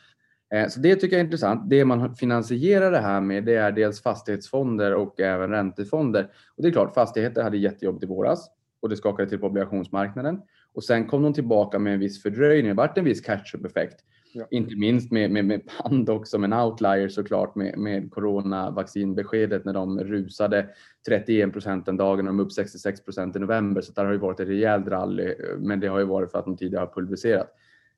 Eh, 0.52 0.68
så 0.68 0.80
det 0.80 0.96
tycker 0.96 1.16
jag 1.16 1.20
är 1.20 1.24
intressant. 1.24 1.70
Det 1.70 1.84
man 1.84 2.14
finansierar 2.14 2.90
det 2.90 2.98
här 2.98 3.20
med 3.20 3.44
det 3.44 3.54
är 3.54 3.72
dels 3.72 4.02
fastighetsfonder 4.02 4.94
och 4.94 5.20
även 5.20 5.50
räntefonder. 5.50 6.30
Och 6.56 6.62
det 6.62 6.68
är 6.68 6.72
klart, 6.72 6.94
fastigheter 6.94 7.42
hade 7.42 7.56
jättejobbigt 7.56 8.04
i 8.04 8.06
våras 8.06 8.50
och 8.80 8.88
det 8.88 8.96
skakade 8.96 9.28
till 9.28 9.38
på 9.38 9.46
obligationsmarknaden. 9.46 10.40
Och 10.74 10.84
sen 10.84 11.06
kom 11.06 11.22
de 11.22 11.34
tillbaka 11.34 11.78
med 11.78 11.94
en 11.94 12.00
viss 12.00 12.22
fördröjning. 12.22 12.68
Det 12.68 12.74
vart 12.74 12.98
en 12.98 13.04
viss 13.04 13.20
catch-up-effekt. 13.20 13.96
Ja. 14.34 14.46
Inte 14.50 14.76
minst 14.76 15.12
med, 15.12 15.30
med, 15.30 15.44
med 15.44 15.62
Pand 15.66 16.10
också, 16.10 16.38
men 16.38 16.52
outlier 16.52 17.08
såklart 17.08 17.54
med, 17.54 17.78
med 17.78 18.10
coronavaccinbeskedet 18.10 19.64
när 19.64 19.72
de 19.72 20.00
rusade 20.00 20.68
31 21.08 21.52
procent 21.52 21.86
den 21.86 21.96
dagen 21.96 22.28
och 22.28 22.34
de 22.34 22.40
upp 22.40 22.52
66 22.52 23.04
procent 23.04 23.36
i 23.36 23.38
november. 23.38 23.80
Så 23.80 23.92
där 23.92 24.04
har 24.04 24.12
ju 24.12 24.18
varit 24.18 24.40
ett 24.40 24.48
rejält 24.48 24.88
rally, 24.88 25.34
men 25.58 25.80
det 25.80 25.86
har 25.86 25.98
ju 25.98 26.04
varit 26.04 26.30
för 26.30 26.38
att 26.38 26.44
de 26.44 26.56
tidigare 26.56 26.82
har 26.82 26.92
pulveriserat 26.94 27.56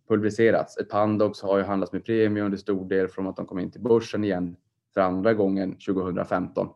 pulveriserats. 0.09 0.79
Pandox 0.91 1.43
har 1.43 1.59
ju 1.59 1.65
handlats 1.65 1.93
med 1.93 2.05
premie 2.05 2.43
under 2.43 2.59
stor 2.59 2.89
del 2.89 3.09
från 3.09 3.27
att 3.27 3.37
de 3.37 3.47
kom 3.47 3.59
in 3.59 3.71
till 3.71 3.81
börsen 3.81 4.25
igen 4.25 4.57
för 4.95 5.01
andra 5.01 5.35
gången 5.35 5.77
2015. 5.77 6.69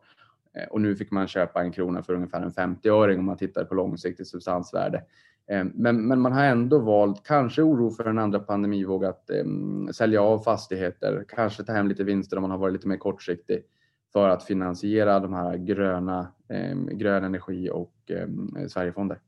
Eh, 0.53 0.67
och 0.69 0.81
nu 0.81 0.95
fick 0.95 1.11
man 1.11 1.27
köpa 1.27 1.61
en 1.61 1.71
krona 1.71 2.03
för 2.03 2.13
ungefär 2.13 2.41
en 2.41 2.51
50-öring 2.51 3.19
om 3.19 3.25
man 3.25 3.37
tittar 3.37 3.65
på 3.65 3.75
långsiktigt 3.75 4.27
substansvärde. 4.27 5.03
Ehm, 5.49 5.71
men, 5.75 6.07
men 6.07 6.21
man 6.21 6.31
har 6.31 6.43
ändå 6.43 6.79
valt, 6.79 7.23
kanske 7.23 7.61
oro 7.61 7.89
för 7.89 8.05
en 8.05 8.17
andra 8.17 8.39
pandemivåg, 8.39 9.05
att 9.05 9.29
um, 9.43 9.89
sälja 9.93 10.21
av 10.21 10.39
fastigheter, 10.39 11.25
kanske 11.27 11.63
ta 11.63 11.73
hem 11.73 11.87
lite 11.87 12.03
vinster 12.03 12.37
om 12.37 12.41
man 12.41 12.51
har 12.51 12.57
varit 12.57 12.73
lite 12.73 12.87
mer 12.87 12.97
kortsiktig 12.97 13.63
för 14.13 14.29
att 14.29 14.43
finansiera 14.43 15.19
de 15.19 15.33
här 15.33 15.57
gröna, 15.57 16.27
um, 16.71 16.97
grön 16.97 17.23
energi 17.23 17.69
och 17.69 17.93
um, 18.09 18.69
Sverigefonder. 18.69 19.19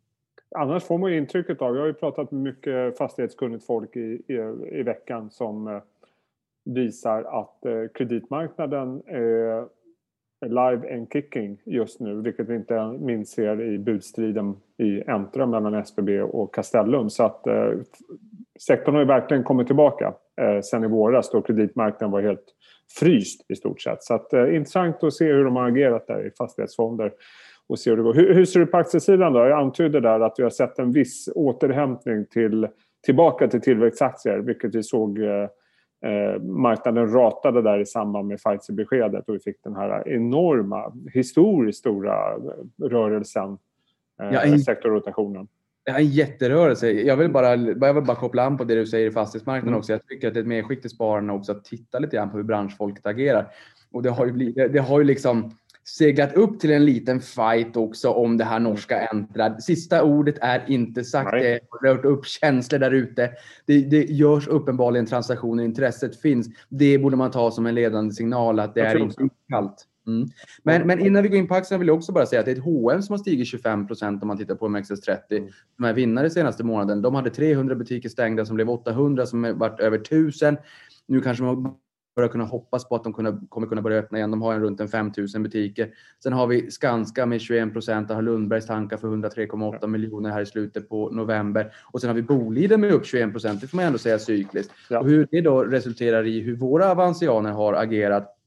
Annars 0.55 0.83
får 0.83 0.97
man 0.97 1.13
intrycket 1.13 1.61
av, 1.61 1.75
jag 1.75 1.81
har 1.81 1.87
ju 1.87 1.93
pratat 1.93 2.31
med 2.31 2.41
mycket 2.41 2.97
fastighetskunnigt 2.97 3.65
folk 3.65 3.95
i, 3.95 4.21
i, 4.27 4.33
i 4.79 4.83
veckan 4.83 5.29
som 5.29 5.67
eh, 5.67 5.81
visar 6.65 7.23
att 7.23 7.65
eh, 7.65 7.87
kreditmarknaden 7.93 9.01
är 9.05 9.67
live 10.49 10.93
and 10.93 11.13
kicking 11.13 11.57
just 11.65 11.99
nu, 11.99 12.21
vilket 12.21 12.49
vi 12.49 12.55
inte 12.55 12.97
minst 12.99 13.33
ser 13.33 13.61
i 13.61 13.77
budstriden 13.77 14.55
i 14.77 15.01
Entra 15.07 15.45
mellan 15.45 15.73
SBB 15.75 16.21
och 16.21 16.55
Castellum. 16.55 17.09
Så 17.09 17.23
att 17.23 17.47
eh, 17.47 17.71
sektorn 18.59 18.95
har 18.95 19.01
ju 19.01 19.07
verkligen 19.07 19.43
kommit 19.43 19.67
tillbaka 19.67 20.13
eh, 20.41 20.61
sen 20.61 20.83
i 20.83 20.87
våras 20.87 21.31
då 21.31 21.41
kreditmarknaden 21.41 22.11
var 22.11 22.21
helt 22.21 22.45
fryst 22.99 23.45
i 23.51 23.55
stort 23.55 23.81
sett. 23.81 24.03
Så 24.03 24.13
att, 24.13 24.33
eh, 24.33 24.55
intressant 24.55 25.03
att 25.03 25.13
se 25.13 25.25
hur 25.25 25.43
de 25.43 25.55
har 25.55 25.67
agerat 25.67 26.07
där 26.07 26.27
i 26.27 26.31
fastighetsfonder 26.37 27.13
och 27.67 27.79
se 27.79 27.89
hur 27.89 27.97
det 27.97 28.03
går. 28.03 28.13
Hur, 28.13 28.33
hur 28.33 28.45
ser 28.45 28.59
det 28.59 28.65
på 28.65 28.77
aktiesidan 28.77 29.33
då? 29.33 29.39
Jag 29.39 29.59
antydde 29.59 29.99
där 29.99 30.19
att 30.19 30.35
vi 30.37 30.43
har 30.43 30.49
sett 30.49 30.79
en 30.79 30.91
viss 30.91 31.29
återhämtning 31.35 32.25
till, 32.25 32.67
tillbaka 33.05 33.47
till 33.47 33.61
tillväxtaktier, 33.61 34.37
vilket 34.37 34.75
vi 34.75 34.83
såg 34.83 35.19
eh, 35.19 35.47
eh, 36.05 36.41
marknaden 36.41 37.13
ratade 37.13 37.61
där 37.61 37.79
i 37.79 37.85
samband 37.85 38.27
med 38.27 38.37
Pfizer-beskedet 38.37 39.29
och 39.29 39.35
vi 39.35 39.39
fick 39.39 39.63
den 39.63 39.75
här 39.75 40.07
enorma, 40.07 40.93
historiskt 41.13 41.79
stora 41.79 42.37
rörelsen, 42.83 43.57
eh, 44.21 44.29
ja, 44.33 44.41
en, 44.41 44.59
sektorrotationen. 44.59 45.47
Ja, 45.83 45.97
en 45.97 46.05
jätterörelse. 46.05 46.91
Jag 46.91 47.17
vill, 47.17 47.31
bara, 47.31 47.55
jag 47.55 47.93
vill 47.93 48.03
bara 48.03 48.17
koppla 48.17 48.43
an 48.43 48.57
på 48.57 48.63
det 48.63 48.75
du 48.75 48.85
säger 48.85 49.07
i 49.07 49.11
fastighetsmarknaden 49.11 49.69
mm. 49.69 49.79
också. 49.79 49.91
Jag 49.91 50.07
tycker 50.07 50.27
att 50.27 50.33
det 50.33 50.39
är 50.39 50.41
ett 50.41 50.47
medskick 50.47 50.81
till 50.81 50.89
spararna 50.89 51.33
också 51.33 51.51
att 51.51 51.65
titta 51.65 51.99
lite 51.99 52.15
grann 52.15 52.31
på 52.31 52.37
hur 52.37 52.43
branschfolket 52.43 53.05
agerar. 53.05 53.47
Och 53.91 54.03
det 54.03 54.09
har 54.09 54.25
ju, 54.25 54.31
blivit, 54.31 54.73
det 54.73 54.79
har 54.79 54.99
ju 54.99 55.05
liksom 55.05 55.51
seglat 55.83 56.33
upp 56.33 56.59
till 56.59 56.71
en 56.71 56.85
liten 56.85 57.21
fight 57.21 57.77
också 57.77 58.09
om 58.09 58.37
det 58.37 58.43
här 58.43 58.59
norska 58.59 59.07
Entra. 59.07 59.59
Sista 59.59 60.03
ordet 60.03 60.35
är 60.41 60.63
inte 60.67 61.03
sagt. 61.03 61.31
Nej. 61.31 61.43
Det 61.43 61.59
har 61.69 61.95
rört 61.95 62.05
upp 62.05 62.25
känslor 62.25 62.79
där 62.79 62.91
ute. 62.91 63.31
Det, 63.65 63.81
det 63.81 64.03
görs 64.03 64.47
uppenbarligen 64.47 65.05
transaktioner, 65.05 65.63
intresset 65.63 66.21
finns. 66.21 66.47
Det 66.69 66.97
borde 66.97 67.17
man 67.17 67.31
ta 67.31 67.51
som 67.51 67.65
en 67.65 67.75
ledande 67.75 68.13
signal 68.13 68.59
att 68.59 68.75
det 68.75 68.81
är 68.81 68.97
inte 68.97 69.29
kallt. 69.49 69.87
Mm. 70.07 70.27
Men, 70.63 70.87
men, 70.87 70.99
innan 70.99 71.23
vi 71.23 71.29
går 71.29 71.37
in 71.37 71.47
på 71.47 71.55
aktierna 71.55 71.79
vill 71.79 71.87
jag 71.87 71.97
också 71.97 72.11
bara 72.11 72.25
säga 72.25 72.39
att 72.39 72.45
det 72.45 72.51
är 72.51 72.55
ett 72.55 72.63
H&M 72.63 73.01
som 73.01 73.13
har 73.13 73.17
stigit 73.17 73.47
25 73.47 73.87
procent 73.87 74.21
om 74.21 74.27
man 74.27 74.37
tittar 74.37 74.55
på 74.55 74.67
OMXS30. 74.67 75.17
Mm. 75.29 75.49
De 75.77 75.83
här 75.83 75.93
vinnare 75.93 76.29
senaste 76.29 76.63
månaden, 76.63 77.01
de 77.01 77.15
hade 77.15 77.29
300 77.29 77.75
butiker 77.75 78.09
stängda 78.09 78.45
som 78.45 78.55
blev 78.55 78.69
800 78.69 79.25
som 79.25 79.57
varit 79.57 79.79
över 79.79 79.97
1000. 79.97 80.57
Nu 81.07 81.21
kanske 81.21 81.43
man 81.43 81.75
börjar 82.15 82.29
kunna 82.29 82.43
hoppas 82.43 82.89
på 82.89 82.95
att 82.95 83.03
de 83.03 83.13
kommer 83.49 83.67
kunna 83.67 83.81
börja 83.81 83.99
öppna 83.99 84.17
igen. 84.17 84.31
De 84.31 84.41
har 84.41 84.53
en 84.53 84.61
runt 84.61 84.79
en 84.79 84.87
5000 84.87 85.43
butiker. 85.43 85.93
Sen 86.23 86.33
har 86.33 86.47
vi 86.47 86.71
Skanska 86.71 87.25
med 87.25 87.41
21 87.41 87.73
procent, 87.73 88.09
har 88.09 88.21
Lundbergs 88.21 88.65
tankar 88.65 88.97
för 88.97 89.07
103,8 89.07 89.87
miljoner 89.87 90.29
här 90.29 90.41
i 90.41 90.45
slutet 90.45 90.89
på 90.89 91.09
november. 91.09 91.73
Och 91.91 92.01
sen 92.01 92.07
har 92.07 92.15
vi 92.15 92.21
Boliden 92.21 92.81
med 92.81 92.91
upp 92.91 93.05
21 93.05 93.31
procent, 93.31 93.61
det 93.61 93.67
får 93.67 93.77
man 93.77 93.85
ändå 93.85 93.97
säga 93.97 94.19
cykliskt. 94.19 94.71
Ja. 94.89 94.99
Och 94.99 95.05
hur 95.05 95.27
det 95.31 95.41
då 95.41 95.63
resulterar 95.63 96.27
i 96.27 96.39
hur 96.39 96.55
våra 96.55 96.91
avansianer 96.91 97.51
har 97.51 97.73
agerat 97.73 98.37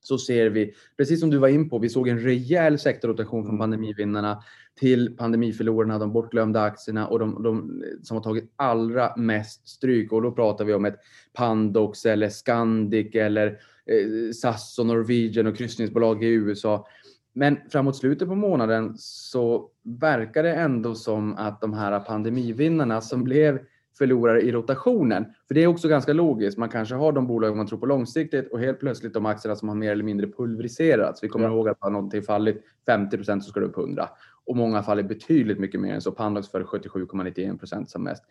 så 0.00 0.18
ser 0.18 0.50
vi, 0.50 0.74
precis 0.96 1.20
som 1.20 1.30
du 1.30 1.38
var 1.38 1.48
in 1.48 1.68
på, 1.70 1.78
vi 1.78 1.88
såg 1.88 2.08
en 2.08 2.20
rejäl 2.20 2.78
sektorrotation 2.78 3.42
från 3.42 3.54
mm. 3.54 3.58
pandemivinnarna 3.58 4.42
till 4.80 5.16
pandemiförlorarna, 5.16 5.98
de 5.98 6.12
bortglömda 6.12 6.62
aktierna 6.62 7.06
och 7.06 7.18
de, 7.18 7.42
de, 7.42 7.82
som 8.02 8.16
har 8.16 8.24
tagit 8.24 8.52
allra 8.56 9.16
mest 9.16 9.68
stryk. 9.68 10.12
Och 10.12 10.22
då 10.22 10.32
pratar 10.32 10.64
vi 10.64 10.74
om 10.74 10.84
ett 10.84 10.98
Pandox 11.32 12.06
eller 12.06 12.28
Scandic 12.28 13.14
eller 13.14 13.46
eh, 13.46 14.32
SAS 14.34 14.78
och 14.78 14.86
Norwegian 14.86 15.46
och 15.46 15.56
kryssningsbolag 15.56 16.24
i 16.24 16.26
USA. 16.26 16.86
Men 17.32 17.58
framåt 17.70 17.96
slutet 17.96 18.28
på 18.28 18.34
månaden 18.34 18.94
så 18.98 19.70
verkar 19.82 20.42
det 20.42 20.54
ändå 20.54 20.94
som 20.94 21.34
att 21.36 21.60
de 21.60 21.72
här 21.72 22.00
pandemivinnarna 22.00 23.00
som 23.00 23.24
blev 23.24 23.58
förlorare 23.98 24.40
i 24.40 24.52
rotationen. 24.52 25.24
För 25.48 25.54
det 25.54 25.62
är 25.62 25.66
också 25.66 25.88
ganska 25.88 26.12
logiskt. 26.12 26.58
Man 26.58 26.68
kanske 26.68 26.94
har 26.94 27.12
de 27.12 27.26
bolag 27.26 27.56
man 27.56 27.66
tror 27.66 27.78
på 27.78 27.86
långsiktigt 27.86 28.52
och 28.52 28.60
helt 28.60 28.80
plötsligt 28.80 29.14
de 29.14 29.26
aktierna 29.26 29.56
som 29.56 29.68
har 29.68 29.76
mer 29.76 29.92
eller 29.92 30.04
mindre 30.04 30.26
pulveriserats. 30.26 31.22
Vi 31.22 31.28
kommer 31.28 31.46
ja. 31.46 31.52
ihåg 31.52 31.68
att 31.68 31.76
har 31.80 31.90
någonting 31.90 32.22
fallit 32.22 32.62
50% 32.86 33.40
så 33.40 33.50
ska 33.50 33.60
det 33.60 33.66
upp 33.66 33.78
100 33.78 34.08
och 34.46 34.56
många 34.56 34.82
faller 34.82 35.02
betydligt 35.02 35.58
mycket 35.58 35.80
mer 35.80 35.94
än 35.94 36.00
så. 36.00 36.12
Pandox 36.12 36.48
för 36.48 36.64
77,91% 36.64 37.84
som 37.84 38.04
mest. 38.04 38.24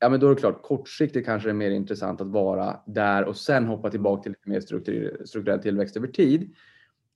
Ja, 0.00 0.08
men 0.08 0.20
då 0.20 0.26
är 0.26 0.34
det 0.34 0.40
klart 0.40 0.62
kortsiktigt 0.62 1.26
kanske 1.26 1.48
det 1.48 1.52
är 1.52 1.54
mer 1.54 1.70
intressant 1.70 2.20
att 2.20 2.26
vara 2.26 2.76
där 2.86 3.24
och 3.24 3.36
sen 3.36 3.66
hoppa 3.66 3.90
tillbaka 3.90 4.22
till 4.22 4.32
lite 4.32 4.48
mer 4.48 4.60
strukturell 5.24 5.62
tillväxt 5.62 5.96
över 5.96 6.08
tid. 6.08 6.54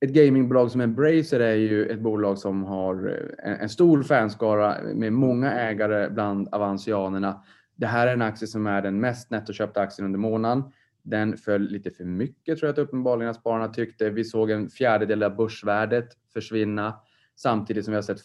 Ett 0.01 0.11
gamingbolag 0.11 0.71
som 0.71 0.81
Embracer 0.81 1.41
är 1.41 1.55
ju 1.55 1.87
ett 1.87 2.01
bolag 2.01 2.39
som 2.39 2.65
har 2.65 3.21
en, 3.45 3.55
en 3.55 3.69
stor 3.69 4.03
fanskara 4.03 4.77
med 4.95 5.13
många 5.13 5.53
ägare 5.53 6.11
bland 6.11 6.49
avansianerna 6.55 7.43
det 7.83 7.87
här 7.87 8.07
är 8.07 8.13
en 8.13 8.23
aktie 8.23 8.49
som 8.49 8.67
är 8.67 8.83
den 8.83 9.01
mest 9.01 9.31
nettoköpta 9.31 9.81
aktien 9.81 10.07
under 10.07 10.19
månaden. 10.19 10.65
Den 11.03 11.37
föll 11.37 11.63
lite 11.63 11.91
för 11.91 12.05
mycket 12.05 12.59
tror 12.59 12.67
jag 12.67 12.73
att 12.73 12.79
uppenbarligen 12.79 13.31
att 13.31 13.37
spararna 13.37 13.69
tyckte. 13.69 14.11
Vi 14.11 14.25
såg 14.25 14.51
en 14.51 14.69
fjärdedel 14.71 15.23
av 15.23 15.37
börsvärdet 15.37 16.09
försvinna 16.33 16.95
samtidigt 17.37 17.85
som 17.85 17.93
vi 17.93 17.97
har 17.97 18.03
sett 18.03 18.21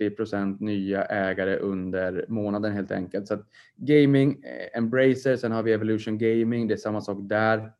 40% 0.00 0.56
nya 0.60 1.04
ägare 1.04 1.56
under 1.56 2.24
månaden 2.28 2.72
helt 2.72 2.90
enkelt. 2.90 3.28
Så 3.28 3.34
att 3.34 3.46
gaming, 3.76 4.42
eh, 4.42 4.78
Embracer, 4.78 5.36
sen 5.36 5.52
har 5.52 5.62
vi 5.62 5.72
Evolution 5.72 6.18
Gaming, 6.18 6.68
det 6.68 6.74
är 6.74 6.78
samma 6.78 7.00
sak 7.00 7.18
där 7.20 7.72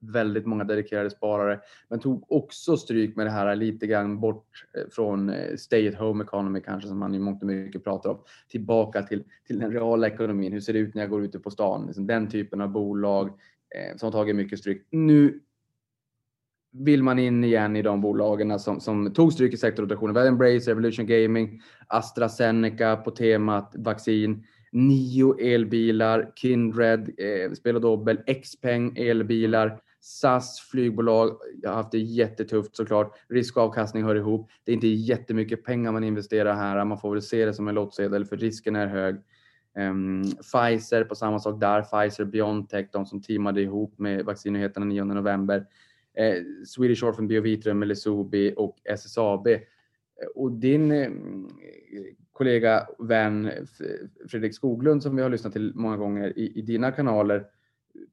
väldigt 0.00 0.46
många 0.46 0.64
dedikerade 0.64 1.10
sparare, 1.10 1.60
men 1.88 2.00
tog 2.00 2.32
också 2.32 2.76
stryk 2.76 3.16
med 3.16 3.26
det 3.26 3.30
här 3.30 3.56
lite 3.56 3.86
grann 3.86 4.20
bort 4.20 4.64
eh, 4.74 4.90
från 4.90 5.30
eh, 5.30 5.56
stay 5.56 5.88
at 5.88 5.94
home 5.94 6.24
economy 6.24 6.60
kanske 6.60 6.88
som 6.88 6.98
man 6.98 7.14
i 7.14 7.18
mångt 7.18 7.42
och 7.42 7.48
mycket 7.48 7.84
pratar 7.84 8.10
om, 8.10 8.18
tillbaka 8.48 9.02
till, 9.02 9.24
till 9.46 9.58
den 9.58 9.72
reala 9.72 10.06
ekonomin. 10.06 10.52
Hur 10.52 10.60
ser 10.60 10.72
det 10.72 10.78
ut 10.78 10.94
när 10.94 11.02
jag 11.02 11.10
går 11.10 11.24
ute 11.24 11.38
på 11.38 11.50
stan? 11.50 11.86
Liksom 11.86 12.06
den 12.06 12.30
typen 12.30 12.60
av 12.60 12.68
bolag 12.68 13.30
som 13.96 14.06
har 14.06 14.12
tagit 14.12 14.36
mycket 14.36 14.58
stryk. 14.58 14.86
Nu 14.90 15.40
vill 16.74 17.02
man 17.02 17.18
in 17.18 17.44
igen 17.44 17.76
i 17.76 17.82
de 17.82 18.00
bolagen 18.00 18.58
som, 18.58 18.80
som 18.80 19.14
tog 19.14 19.32
stryk 19.32 19.54
i 19.54 19.56
sektorrotationen. 19.56 20.14
Vi 20.14 20.20
har 20.20 20.26
Embrace, 20.26 20.70
Evolution 20.70 21.06
Gaming, 21.06 21.62
AstraZeneca 21.86 22.96
på 22.96 23.10
temat 23.10 23.74
vaccin. 23.76 24.44
Nio 24.72 25.54
elbilar, 25.54 26.32
Kindred, 26.36 27.00
eh, 27.18 27.52
spel 27.52 27.76
och 27.76 27.82
dobbel, 27.82 28.18
Xpeng 28.42 28.96
elbilar, 28.96 29.80
SAS 30.00 30.60
flygbolag 30.60 31.36
har 31.64 31.74
haft 31.74 31.92
det 31.92 31.98
jättetufft 31.98 32.76
såklart. 32.76 33.14
Risk 33.28 33.56
och 33.56 33.62
avkastning 33.62 34.04
hör 34.04 34.14
ihop. 34.14 34.50
Det 34.64 34.72
är 34.72 34.74
inte 34.74 34.86
jättemycket 34.86 35.64
pengar 35.64 35.92
man 35.92 36.04
investerar 36.04 36.54
här. 36.54 36.84
Man 36.84 36.98
får 36.98 37.12
väl 37.12 37.22
se 37.22 37.44
det 37.44 37.54
som 37.54 37.68
en 37.68 37.74
lottsedel 37.74 38.24
för 38.24 38.36
risken 38.36 38.76
är 38.76 38.86
hög. 38.86 39.16
Um, 39.78 40.22
Pfizer 40.22 41.04
på 41.04 41.14
samma 41.14 41.38
sak 41.38 41.60
där. 41.60 41.82
Pfizer 41.82 42.24
Biontech, 42.24 42.86
de 42.92 43.06
som 43.06 43.22
teamade 43.22 43.62
ihop 43.62 43.98
med 43.98 44.24
vaccinnyheterna 44.24 44.86
9 44.86 45.04
november. 45.04 45.66
Eh, 46.14 46.64
Swedish 46.66 47.04
Orphan 47.04 47.28
Biovitrum, 47.28 47.78
Melisubi 47.78 48.54
och 48.56 48.76
SSAB. 48.84 49.48
Och 50.34 50.52
din 50.52 50.92
eh, 50.92 51.10
kollega, 52.32 52.86
vän 52.98 53.50
Fredrik 54.30 54.54
Skoglund 54.54 55.02
som 55.02 55.16
vi 55.16 55.22
har 55.22 55.30
lyssnat 55.30 55.52
till 55.52 55.72
många 55.74 55.96
gånger 55.96 56.38
i, 56.38 56.58
i 56.58 56.62
dina 56.62 56.92
kanaler 56.92 57.46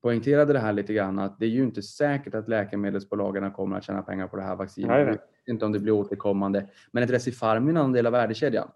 poängterade 0.02 0.54
det 0.54 0.60
här 0.60 0.74
lite 0.74 0.94
grann 0.94 1.20
att 1.20 1.40
det 1.40 1.46
är 1.46 1.50
ju 1.50 1.64
inte 1.64 1.82
säkert 1.82 2.36
att 2.36 2.50
läkemedelsbolagen 2.50 3.52
kommer 3.52 3.78
att 3.78 3.84
tjäna 3.84 4.02
pengar 4.02 4.28
på 4.28 4.38
det 4.38 4.44
här 4.44 4.56
vaccinet. 4.56 4.90
Nej, 4.90 5.06
nej. 5.06 5.18
Inte 5.46 5.66
om 5.66 5.72
det 5.72 5.80
blir 5.80 5.94
återkommande. 5.94 6.68
Men 6.92 7.04
ett 7.04 7.10
Recipharm 7.10 7.78
är 7.78 7.82
en 7.82 7.92
del 7.92 8.06
av 8.06 8.12
värdekedjan. 8.12 8.72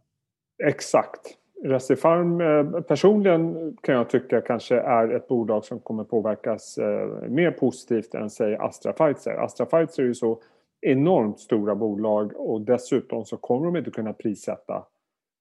Exakt. 0.64 1.38
Recipharm 1.64 2.42
eh, 2.42 2.82
personligen 2.82 3.76
kan 3.82 3.96
jag 3.96 4.10
tycka 4.10 4.42
kanske 4.42 4.80
är 4.80 5.10
ett 5.10 5.28
bolag 5.28 5.66
som 5.66 5.80
kommer 5.80 6.04
påverkas 6.04 6.78
eh, 6.78 7.08
mer 7.30 7.52
positivt 7.52 8.16
än 8.16 8.30
säg 8.30 8.56
Astra 8.56 8.94
Pfizer. 8.94 9.32
Astra 9.32 9.66
Pfizer 9.66 10.04
är 10.04 10.08
ju 10.08 10.14
så 10.14 10.42
enormt 10.82 11.40
stora 11.40 11.76
bolag 11.76 12.32
och 12.36 12.62
dessutom 12.62 13.26
så 13.26 13.38
kommer 13.38 13.66
de 13.66 13.78
inte 13.78 13.92
kunna 13.92 14.14
prissätta 14.14 14.86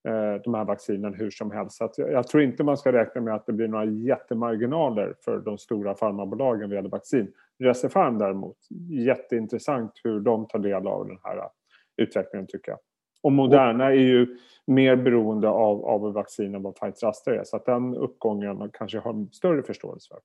eh, 0.09 0.43
de 0.45 0.55
här 0.55 0.65
vaccinen 0.65 1.15
hur 1.15 1.31
som 1.31 1.51
helst. 1.51 1.77
Så 1.77 1.91
jag 1.97 2.29
tror 2.29 2.43
inte 2.43 2.65
man 2.65 2.77
ska 2.77 2.93
räkna 2.93 3.21
med 3.21 3.35
att 3.35 3.47
det 3.47 3.53
blir 3.53 3.69
några 3.69 3.85
jättemarginaler 3.85 5.15
för 5.21 5.39
de 5.39 5.59
stora 5.59 5.95
farmabolagen 5.95 6.69
vad 6.69 6.77
gäller 6.77 6.89
vaccin. 6.89 7.33
Recipharm 7.59 8.19
däremot, 8.19 8.57
jätteintressant 8.89 9.93
hur 10.05 10.21
de 10.21 10.47
tar 10.47 10.59
del 10.59 10.87
av 10.87 11.09
den 11.09 11.19
här 11.23 11.49
utvecklingen 11.97 12.47
tycker 12.47 12.73
jag. 12.73 12.79
Och 13.25 13.33
Moderna 13.33 13.85
är 13.85 13.95
ju 13.95 14.39
mer 14.67 14.97
beroende 14.97 15.49
av, 15.49 15.85
av 15.85 16.13
vaccin 16.13 16.55
än 16.55 16.63
vad 16.63 16.75
Pfizer 16.75 17.07
Astra 17.07 17.41
är 17.41 17.45
så 17.45 17.57
att 17.57 17.67
den 17.67 17.95
uppgången 17.97 18.71
kanske 18.73 18.99
har 18.99 19.27
större 19.33 19.63
förståelse 19.63 20.09
för. 20.09 20.21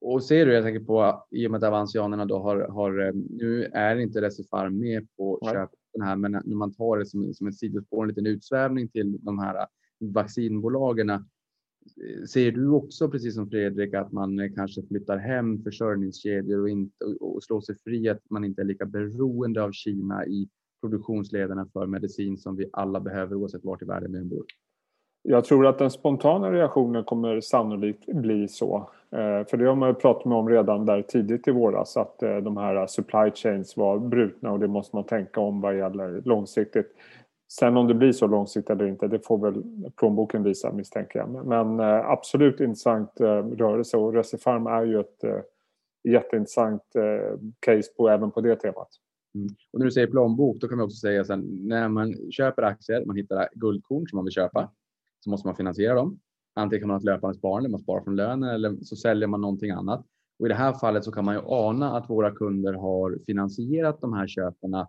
Och 0.00 0.22
ser 0.24 0.46
du, 0.46 0.52
jag 0.52 0.64
tänker 0.64 0.84
på 0.84 1.26
i 1.30 1.46
och 1.46 1.50
med 1.50 1.58
att 1.58 1.68
avansianerna 1.68 2.24
då 2.24 2.38
har, 2.38 2.60
har 2.60 3.06
eh, 3.06 3.12
nu 3.30 3.64
är 3.64 3.96
inte 3.96 4.20
Recipharm 4.20 4.78
med 4.78 5.06
på 5.16 5.38
köp 5.52 5.70
den 5.92 6.02
här, 6.02 6.16
men 6.16 6.32
när 6.32 6.56
man 6.56 6.74
tar 6.74 6.98
det 6.98 7.06
som, 7.06 7.34
som 7.34 7.46
ett 7.46 7.58
sidospår, 7.58 8.02
en 8.02 8.08
liten 8.08 8.26
utsvävning 8.26 8.88
till 8.88 9.18
de 9.24 9.38
här 9.38 9.66
vaccinbolagen. 9.98 11.24
Ser 12.32 12.52
du 12.52 12.68
också, 12.68 13.10
precis 13.10 13.34
som 13.34 13.50
Fredrik, 13.50 13.94
att 13.94 14.12
man 14.12 14.54
kanske 14.54 14.82
flyttar 14.82 15.18
hem 15.18 15.62
försörjningskedjor 15.62 16.60
och, 16.60 16.68
inte, 16.68 17.04
och 17.04 17.42
slår 17.42 17.60
sig 17.60 17.76
fri, 17.84 18.08
att 18.08 18.30
man 18.30 18.44
inte 18.44 18.62
är 18.62 18.66
lika 18.66 18.86
beroende 18.86 19.62
av 19.62 19.72
Kina 19.72 20.26
i 20.26 20.48
produktionsledarna 20.80 21.66
för 21.72 21.86
medicin 21.86 22.36
som 22.36 22.56
vi 22.56 22.70
alla 22.72 23.00
behöver 23.00 23.34
oavsett 23.34 23.64
vart 23.64 23.82
i 23.82 23.84
världen 23.84 24.12
vi 24.12 24.24
bor? 24.24 24.44
Jag 25.22 25.44
tror 25.44 25.66
att 25.66 25.78
den 25.78 25.90
spontana 25.90 26.52
reaktionen 26.52 27.04
kommer 27.04 27.40
sannolikt 27.40 28.06
bli 28.06 28.48
så. 28.48 28.90
Eh, 29.12 29.46
för 29.46 29.56
det 29.56 29.66
har 29.66 29.74
man 29.74 29.88
ju 29.88 29.94
pratat 29.94 30.24
med 30.24 30.38
om 30.38 30.48
redan 30.48 30.86
där 30.86 31.02
tidigt 31.02 31.48
i 31.48 31.50
våras 31.50 31.96
att 31.96 32.22
eh, 32.22 32.36
de 32.36 32.56
här 32.56 32.86
supply 32.86 33.30
chains 33.34 33.76
var 33.76 33.98
brutna 33.98 34.52
och 34.52 34.60
det 34.60 34.68
måste 34.68 34.96
man 34.96 35.04
tänka 35.04 35.40
om 35.40 35.60
vad 35.60 35.78
gäller 35.78 36.22
långsiktigt. 36.24 36.92
Sen 37.52 37.76
om 37.76 37.88
det 37.88 37.94
blir 37.94 38.12
så 38.12 38.26
långsiktigt 38.26 38.70
eller 38.70 38.86
inte, 38.86 39.08
det 39.08 39.26
får 39.26 39.38
väl 39.38 39.62
plånboken 39.96 40.42
visa 40.42 40.72
misstänker 40.72 41.18
jag. 41.18 41.46
Men 41.46 41.80
eh, 41.80 42.10
absolut 42.10 42.60
intressant 42.60 43.20
rörelse 43.56 43.96
och 43.96 44.14
Recifarm 44.14 44.66
är 44.66 44.84
ju 44.84 45.00
ett 45.00 45.24
jätteintressant 46.08 46.82
case 47.60 47.92
på, 47.96 48.08
även 48.08 48.30
på 48.30 48.40
det 48.40 48.56
temat. 48.56 48.88
Mm. 49.34 49.48
Och 49.72 49.78
när 49.78 49.86
du 49.86 49.92
säger 49.92 50.06
plånbok, 50.06 50.60
då 50.60 50.68
kan 50.68 50.78
man 50.78 50.84
också 50.84 50.96
säga 50.96 51.24
sen 51.24 51.40
när 51.68 51.88
man 51.88 52.30
köper 52.30 52.62
aktier, 52.62 53.04
man 53.04 53.16
hittar 53.16 53.48
guldkorn 53.54 54.06
som 54.08 54.16
man 54.16 54.24
vill 54.24 54.32
köpa 54.32 54.72
så 55.20 55.30
måste 55.30 55.48
man 55.48 55.56
finansiera 55.56 55.94
dem. 55.94 56.20
Antingen 56.54 56.80
kan 56.80 56.88
man 56.88 56.94
ha 56.94 56.98
ett 56.98 57.04
löpande 57.04 57.38
sparande, 57.38 57.68
man 57.68 57.80
sparar 57.80 58.04
från 58.04 58.16
lönen 58.16 58.50
eller 58.50 58.76
så 58.84 58.96
säljer 58.96 59.28
man 59.28 59.40
någonting 59.40 59.70
annat. 59.70 60.06
Och 60.38 60.46
I 60.46 60.48
det 60.48 60.54
här 60.54 60.72
fallet 60.72 61.04
så 61.04 61.12
kan 61.12 61.24
man 61.24 61.34
ju 61.34 61.40
ana 61.44 61.96
att 61.96 62.10
våra 62.10 62.30
kunder 62.30 62.72
har 62.72 63.18
finansierat 63.26 64.00
de 64.00 64.12
här 64.12 64.26
köpen 64.26 64.86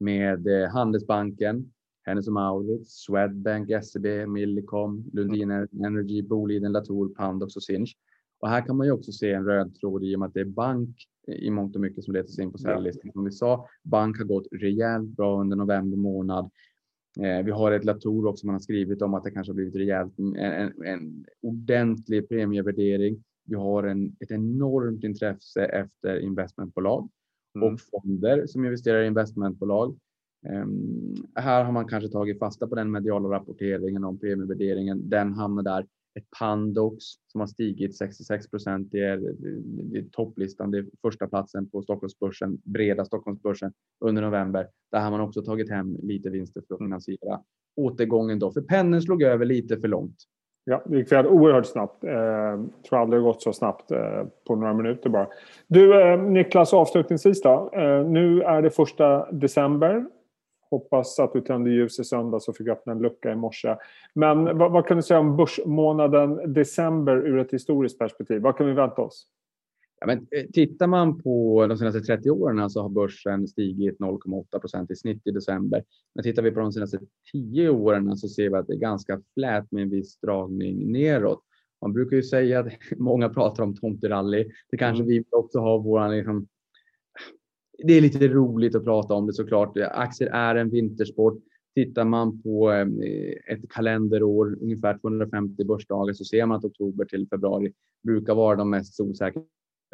med 0.00 0.46
eh, 0.46 0.70
Handelsbanken, 0.70 1.72
Hennes 2.02 2.28
Mauritz, 2.28 3.04
Swedbank, 3.06 3.84
SEB, 3.84 4.28
Millicom, 4.28 5.10
Lundin 5.12 5.50
Energy, 5.84 6.22
Boliden, 6.22 6.72
Latour, 6.72 7.08
Pandox 7.14 7.56
och 7.56 7.62
Sinch. 7.62 7.96
Och 8.42 8.48
här 8.48 8.66
kan 8.66 8.76
man 8.76 8.86
ju 8.86 8.92
också 8.92 9.12
se 9.12 9.32
en 9.32 9.44
röd 9.44 9.74
tråd 9.74 10.04
i 10.04 10.16
och 10.16 10.20
med 10.20 10.26
att 10.26 10.34
det 10.34 10.40
är 10.40 10.44
bank 10.44 10.96
i 11.26 11.50
mångt 11.50 11.74
och 11.74 11.80
mycket 11.80 12.04
som 12.04 12.14
letar 12.14 12.28
sig 12.28 12.44
in 12.44 12.52
på 12.52 12.58
säljlistan. 12.58 13.12
Som 13.12 13.24
vi 13.24 13.30
sa, 13.30 13.68
bank 13.82 14.18
har 14.18 14.24
gått 14.24 14.46
rejält 14.52 15.08
bra 15.08 15.40
under 15.40 15.56
november 15.56 15.96
månad. 15.96 16.50
Eh, 17.20 17.44
vi 17.44 17.50
har 17.50 17.72
ett 17.72 17.84
Latour 17.84 18.26
också 18.26 18.46
man 18.46 18.54
har 18.54 18.60
skrivit 18.60 19.02
om 19.02 19.14
att 19.14 19.24
det 19.24 19.30
kanske 19.30 19.50
har 19.50 19.54
blivit 19.54 19.76
rejält, 19.76 20.18
en, 20.18 20.36
en, 20.36 20.84
en 20.84 21.24
ordentlig 21.42 22.28
premievärdering. 22.28 23.24
Vi 23.44 23.54
har 23.54 23.82
en, 23.82 24.16
ett 24.20 24.30
enormt 24.30 25.04
intresse 25.04 25.64
efter 25.64 26.18
investmentbolag 26.18 27.08
mm. 27.56 27.74
och 27.74 27.80
fonder 27.80 28.46
som 28.46 28.64
investerar 28.64 29.02
i 29.02 29.06
investmentbolag. 29.06 29.98
Um, 30.48 31.14
här 31.34 31.64
har 31.64 31.72
man 31.72 31.88
kanske 31.88 32.10
tagit 32.10 32.38
fasta 32.38 32.66
på 32.66 32.74
den 32.74 32.90
mediala 32.90 33.28
rapporteringen 33.28 34.04
om 34.04 34.18
premievärderingen. 34.18 35.08
Den 35.08 35.32
hamnar 35.32 35.62
där. 35.62 35.86
Ett 36.14 36.30
Pandox 36.38 37.04
som 37.26 37.40
har 37.40 37.46
stigit 37.46 37.96
66 37.96 38.50
procent. 38.50 38.88
Det 38.90 39.00
är, 39.00 39.16
det 39.92 39.98
är 39.98 40.04
topplistan. 40.12 40.70
Det 40.70 40.78
är 40.78 40.86
första 41.02 41.26
platsen 41.26 41.70
på 41.70 41.82
Stockholmsbörsen, 41.82 42.58
breda 42.64 43.04
Stockholmsbörsen 43.04 43.72
under 44.00 44.22
november. 44.22 44.68
Där 44.92 45.00
har 45.00 45.10
man 45.10 45.20
också 45.20 45.42
tagit 45.42 45.70
hem 45.70 45.96
lite 46.02 46.30
vinster 46.30 46.62
för 46.68 46.74
att 46.74 46.80
finansiera 46.80 47.40
återgången 47.76 48.38
då. 48.38 48.52
För 48.52 48.60
pennen 48.60 49.02
slog 49.02 49.22
över 49.22 49.44
lite 49.44 49.76
för 49.76 49.88
långt. 49.88 50.16
Ja, 50.64 50.82
det 50.86 50.96
gick 50.96 51.12
oerhört 51.12 51.66
snabbt. 51.66 51.98
Jag 52.02 52.68
tror 52.88 52.98
aldrig 52.98 53.20
det 53.20 53.24
gått 53.24 53.42
så 53.42 53.52
snabbt 53.52 53.90
eh, 53.90 54.24
på 54.46 54.56
några 54.56 54.74
minuter 54.74 55.10
bara. 55.10 55.28
Du 55.66 56.02
eh, 56.02 56.22
Niklas, 56.22 56.74
avslutningsvis 56.74 57.42
då. 57.42 57.70
Eh, 57.74 58.06
nu 58.06 58.42
är 58.42 58.62
det 58.62 58.70
första 58.70 59.32
december. 59.32 60.06
Hoppas 60.72 61.18
att 61.18 61.32
du 61.32 61.40
tände 61.40 61.70
ljus 61.70 61.98
i 61.98 62.04
söndags 62.04 62.48
och 62.48 62.56
fick 62.56 62.68
öppna 62.68 62.92
en 62.92 62.98
lucka 62.98 63.32
i 63.32 63.36
morse. 63.36 63.76
Men 64.14 64.58
vad, 64.58 64.72
vad 64.72 64.86
kan 64.86 64.96
du 64.96 65.02
säga 65.02 65.20
om 65.20 65.36
börsmånaden 65.36 66.52
december 66.52 67.16
ur 67.16 67.38
ett 67.38 67.52
historiskt 67.52 67.98
perspektiv? 67.98 68.42
Vad 68.42 68.56
kan 68.56 68.66
vi 68.66 68.72
vänta 68.72 69.02
oss? 69.02 69.26
Ja, 70.00 70.06
men, 70.06 70.18
eh, 70.18 70.46
tittar 70.52 70.86
man 70.86 71.22
på 71.22 71.66
de 71.66 71.78
senaste 71.78 72.00
30 72.00 72.30
åren 72.30 72.70
så 72.70 72.82
har 72.82 72.88
börsen 72.88 73.48
stigit 73.48 73.98
0,8 73.98 74.58
procent 74.58 74.90
i 74.90 74.96
snitt 74.96 75.26
i 75.26 75.30
december. 75.30 75.84
Men 76.14 76.22
tittar 76.22 76.42
vi 76.42 76.50
på 76.50 76.60
de 76.60 76.72
senaste 76.72 76.98
10 77.32 77.68
åren 77.68 78.16
så 78.16 78.28
ser 78.28 78.50
vi 78.50 78.56
att 78.56 78.66
det 78.66 78.72
är 78.72 78.78
ganska 78.78 79.22
flät 79.34 79.72
med 79.72 79.82
en 79.82 79.90
viss 79.90 80.16
dragning 80.16 80.92
neråt. 80.92 81.42
Man 81.80 81.92
brukar 81.92 82.16
ju 82.16 82.22
säga 82.22 82.60
att 82.60 82.66
många 82.96 83.28
pratar 83.28 83.62
om 83.62 83.76
tomterally. 83.76 84.50
Det 84.70 84.76
kanske 84.76 85.02
mm. 85.02 85.08
vi 85.08 85.24
också 85.30 85.58
har 85.58 85.78
våran 85.78 86.16
liksom, 86.16 86.46
det 87.84 87.92
är 87.92 88.00
lite 88.00 88.28
roligt 88.28 88.74
att 88.74 88.84
prata 88.84 89.14
om 89.14 89.26
det 89.26 89.32
såklart. 89.32 89.76
Aktier 89.90 90.28
är 90.28 90.54
en 90.54 90.70
vintersport. 90.70 91.42
Tittar 91.74 92.04
man 92.04 92.42
på 92.42 92.72
eh, 92.72 92.86
ett 93.54 93.68
kalenderår, 93.68 94.58
ungefär 94.60 94.98
250 94.98 95.64
börsdagar, 95.64 96.12
så 96.12 96.24
ser 96.24 96.46
man 96.46 96.58
att 96.58 96.64
oktober 96.64 97.04
till 97.04 97.28
februari 97.28 97.72
brukar 98.02 98.34
vara 98.34 98.56
de 98.56 98.70
mest 98.70 99.00
osäkra 99.00 99.42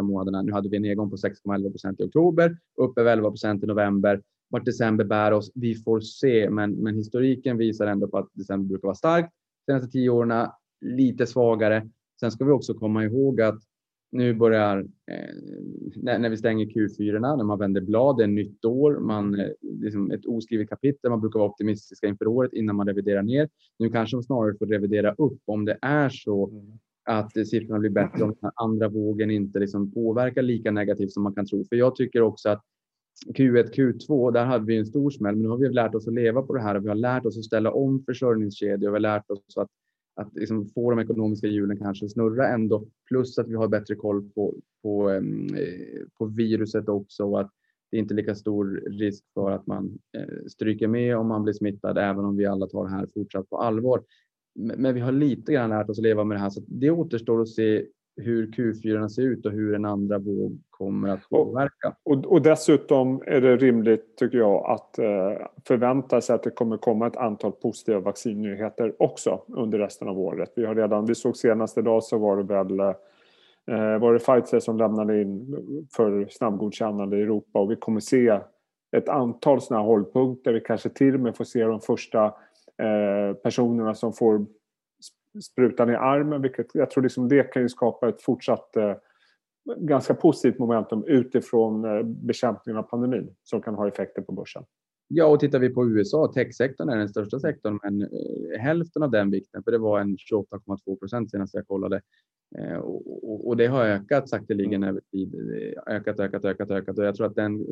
månaderna. 0.02 0.42
Nu 0.42 0.52
hade 0.52 0.68
vi 0.68 0.76
en 0.76 0.82
nedgång 0.82 1.10
på 1.10 1.16
6,11 1.16 1.70
procent 1.70 2.00
i 2.00 2.04
oktober, 2.04 2.58
upp 2.76 2.98
11 2.98 3.30
procent 3.30 3.64
i 3.64 3.66
november. 3.66 4.22
Vart 4.50 4.64
december 4.64 5.04
bär 5.04 5.32
oss, 5.32 5.52
vi 5.54 5.74
får 5.74 6.00
se, 6.00 6.50
men, 6.50 6.72
men 6.72 6.94
historiken 6.94 7.56
visar 7.56 7.86
ändå 7.86 8.08
på 8.08 8.18
att 8.18 8.28
december 8.32 8.68
brukar 8.68 8.88
vara 8.88 8.94
starkt. 8.94 9.32
De 9.66 9.72
senaste 9.72 9.92
tio 9.92 10.10
åren 10.10 10.48
lite 10.80 11.26
svagare. 11.26 11.88
Sen 12.20 12.30
ska 12.30 12.44
vi 12.44 12.50
också 12.50 12.74
komma 12.74 13.04
ihåg 13.04 13.40
att 13.40 13.58
nu 14.10 14.34
börjar, 14.34 14.78
eh, 15.10 15.34
när, 15.96 16.18
när, 16.18 16.30
vi 16.30 16.36
stänger 16.36 16.66
Q4, 16.66 17.36
när 17.36 17.44
man 17.44 17.58
vänder 17.58 17.80
blad, 17.80 18.16
det 18.16 18.24
är 18.24 18.28
nytt 18.28 18.64
år, 18.64 18.98
man, 19.00 19.40
eh, 19.40 19.48
liksom 19.60 20.10
ett 20.10 20.26
oskrivet 20.26 20.68
kapitel, 20.68 21.10
man 21.10 21.20
brukar 21.20 21.38
vara 21.38 21.50
optimistiska 21.50 22.06
inför 22.06 22.26
året 22.26 22.52
innan 22.52 22.76
man 22.76 22.86
reviderar 22.86 23.22
ner. 23.22 23.48
Nu 23.78 23.90
kanske 23.90 24.16
man 24.16 24.22
snarare 24.22 24.54
får 24.58 24.66
revidera 24.66 25.14
upp 25.14 25.40
om 25.44 25.64
det 25.64 25.78
är 25.82 26.08
så 26.08 26.50
mm. 26.50 26.78
att 27.04 27.48
siffrorna 27.48 27.78
blir 27.78 27.90
bättre, 27.90 28.24
om 28.24 28.34
den 28.40 28.50
andra 28.54 28.88
vågen 28.88 29.30
inte 29.30 29.58
liksom 29.58 29.92
påverkar 29.92 30.42
lika 30.42 30.70
negativt 30.70 31.12
som 31.12 31.22
man 31.22 31.34
kan 31.34 31.46
tro. 31.46 31.64
För 31.64 31.76
jag 31.76 31.96
tycker 31.96 32.22
också 32.22 32.48
att 32.48 32.62
Q1, 33.26 33.74
Q2, 33.74 34.32
där 34.32 34.44
hade 34.44 34.64
vi 34.64 34.76
en 34.76 34.86
stor 34.86 35.10
smäll, 35.10 35.34
men 35.34 35.42
nu 35.42 35.48
har 35.48 35.56
vi 35.56 35.68
lärt 35.68 35.94
oss 35.94 36.08
att 36.08 36.14
leva 36.14 36.42
på 36.42 36.54
det 36.54 36.62
här 36.62 36.74
och 36.74 36.84
vi 36.84 36.88
har 36.88 36.94
lärt 36.94 37.26
oss 37.26 37.38
att 37.38 37.44
ställa 37.44 37.72
om 37.72 38.04
försörjningskedjor 38.04 38.88
och 38.88 38.94
vi 38.94 38.96
har 38.96 39.00
lärt 39.00 39.30
oss 39.30 39.56
att 39.56 39.68
att 40.18 40.34
liksom 40.34 40.66
få 40.66 40.90
de 40.90 40.98
ekonomiska 40.98 41.46
hjulen 41.46 41.76
kanske 41.76 42.08
snurra 42.08 42.48
ändå. 42.48 42.86
Plus 43.08 43.38
att 43.38 43.48
vi 43.48 43.54
har 43.54 43.68
bättre 43.68 43.94
koll 43.94 44.30
på, 44.30 44.54
på, 44.82 45.10
eh, 45.10 45.22
på 46.18 46.26
viruset 46.26 46.88
också 46.88 47.24
och 47.24 47.40
att 47.40 47.50
det 47.90 47.96
är 47.96 48.00
inte 48.00 48.14
lika 48.14 48.34
stor 48.34 48.82
risk 48.86 49.24
för 49.34 49.50
att 49.50 49.66
man 49.66 49.98
eh, 50.16 50.46
stryker 50.46 50.88
med 50.88 51.16
om 51.16 51.28
man 51.28 51.42
blir 51.42 51.54
smittad, 51.54 51.98
även 51.98 52.24
om 52.24 52.36
vi 52.36 52.46
alla 52.46 52.66
tar 52.66 52.84
det 52.84 52.90
här 52.90 53.06
fortsatt 53.14 53.50
på 53.50 53.58
allvar. 53.58 54.04
Men 54.54 54.94
vi 54.94 55.00
har 55.00 55.12
lite 55.12 55.52
grann 55.52 55.70
lärt 55.70 55.88
oss 55.88 55.98
att 55.98 56.02
leva 56.02 56.24
med 56.24 56.36
det 56.36 56.40
här, 56.40 56.50
så 56.50 56.62
det 56.66 56.90
återstår 56.90 57.42
att 57.42 57.48
se 57.48 57.86
hur 58.18 58.46
Q4 58.46 59.08
ser 59.08 59.22
ut 59.22 59.46
och 59.46 59.52
hur 59.52 59.74
en 59.74 59.84
andra 59.84 60.18
våg 60.18 60.58
kommer 60.70 61.08
att 61.08 61.28
påverka. 61.28 61.96
Och, 62.02 62.24
och, 62.24 62.42
dessutom 62.42 63.22
är 63.26 63.40
det 63.40 63.56
rimligt, 63.56 64.16
tycker 64.16 64.38
jag, 64.38 64.70
att 64.70 64.98
eh, 64.98 65.46
förvänta 65.68 66.20
sig 66.20 66.34
att 66.34 66.42
det 66.42 66.50
kommer 66.50 66.76
komma 66.76 67.06
ett 67.06 67.16
antal 67.16 67.52
positiva 67.52 68.00
vaccinnyheter 68.00 68.94
också 68.98 69.42
under 69.48 69.78
resten 69.78 70.08
av 70.08 70.18
året. 70.18 70.52
Vi 70.56 70.66
har 70.66 70.74
redan, 70.74 71.06
vi 71.06 71.14
såg 71.14 71.36
senast 71.36 71.78
idag 71.78 72.04
så 72.04 72.18
var 72.18 72.36
det 72.36 72.42
väl 72.42 72.80
eh, 72.80 73.98
var 73.98 74.12
det 74.12 74.18
Pfizer 74.18 74.60
som 74.60 74.78
lämnade 74.78 75.22
in 75.22 75.56
för 75.96 76.26
snabbgodkännande 76.30 77.18
i 77.18 77.22
Europa 77.22 77.60
och 77.60 77.70
vi 77.70 77.76
kommer 77.76 78.00
se 78.00 78.40
ett 78.96 79.08
antal 79.08 79.60
sådana 79.60 79.84
hållpunkter. 79.84 80.52
Vi 80.52 80.60
kanske 80.60 80.88
till 80.88 81.14
och 81.14 81.20
med 81.20 81.36
får 81.36 81.44
se 81.44 81.64
de 81.64 81.80
första 81.80 82.24
eh, 82.82 83.36
personerna 83.42 83.94
som 83.94 84.12
får 84.12 84.46
sprutan 85.42 85.90
i 85.90 85.94
armen. 85.94 86.42
Vilket 86.42 86.74
jag 86.74 86.90
tror 86.90 87.02
liksom 87.02 87.28
det 87.28 87.52
kan 87.52 87.62
ju 87.62 87.68
skapa 87.68 88.08
ett 88.08 88.22
fortsatt 88.22 88.76
eh, 88.76 88.94
ganska 89.76 90.14
positivt 90.14 90.58
momentum 90.58 91.04
utifrån 91.06 91.84
eh, 91.84 92.02
bekämpningen 92.02 92.78
av 92.78 92.82
pandemin 92.82 93.34
som 93.42 93.62
kan 93.62 93.74
ha 93.74 93.88
effekter 93.88 94.22
på 94.22 94.32
börsen. 94.32 94.64
Ja, 95.08 95.26
och 95.26 95.40
tittar 95.40 95.58
vi 95.58 95.68
på 95.68 95.86
USA, 95.86 96.32
techsektorn 96.34 96.88
är 96.88 96.96
den 96.96 97.08
största 97.08 97.40
sektorn, 97.40 97.78
men 97.82 98.02
eh, 98.02 98.60
hälften 98.60 99.02
av 99.02 99.10
den 99.10 99.30
vikten, 99.30 99.62
för 99.62 99.70
det 99.70 99.78
var 99.78 100.00
en 100.00 100.16
28,2 100.16 100.98
procent 100.98 101.30
senast 101.30 101.54
jag 101.54 101.66
kollade. 101.66 102.00
Och, 103.44 103.56
det 103.56 103.66
har 103.66 103.84
ökat 103.84 104.28
sakteligen 104.28 104.84
över 104.84 105.00
tid, 105.00 105.34
ökat, 105.86 106.20
ökat, 106.20 106.44
ökat, 106.44 106.70
ökat 106.70 106.98
och 106.98 107.04
jag 107.04 107.14
tror 107.14 107.26
att 107.26 107.34
den 107.34 107.66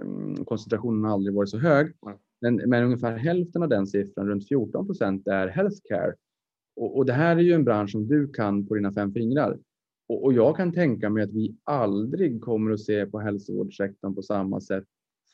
mm, 0.00 0.44
koncentrationen 0.44 1.04
aldrig 1.04 1.34
varit 1.34 1.48
så 1.48 1.58
hög. 1.58 1.92
Men, 2.40 2.56
men 2.56 2.84
ungefär 2.84 3.16
hälften 3.16 3.62
av 3.62 3.68
den 3.68 3.86
siffran, 3.86 4.28
runt 4.28 4.48
14 4.48 4.86
procent, 4.86 5.26
är 5.26 5.48
healthcare 5.48 6.14
och, 6.82 6.96
och, 6.96 7.06
det 7.06 7.12
här 7.12 7.36
är 7.36 7.40
ju 7.40 7.52
en 7.52 7.64
bransch 7.64 7.90
som 7.90 8.08
du 8.08 8.28
kan 8.28 8.66
på 8.66 8.74
dina 8.74 8.92
fem 8.92 9.12
fingrar. 9.12 9.58
Och, 10.08 10.24
och 10.24 10.32
jag 10.32 10.56
kan 10.56 10.72
tänka 10.72 11.10
mig 11.10 11.22
att 11.22 11.32
vi 11.32 11.56
aldrig 11.64 12.40
kommer 12.40 12.70
att 12.70 12.80
se 12.80 13.06
på 13.06 13.18
hälsovårdssektorn 13.18 14.14
på 14.14 14.22
samma 14.22 14.60
sätt 14.60 14.84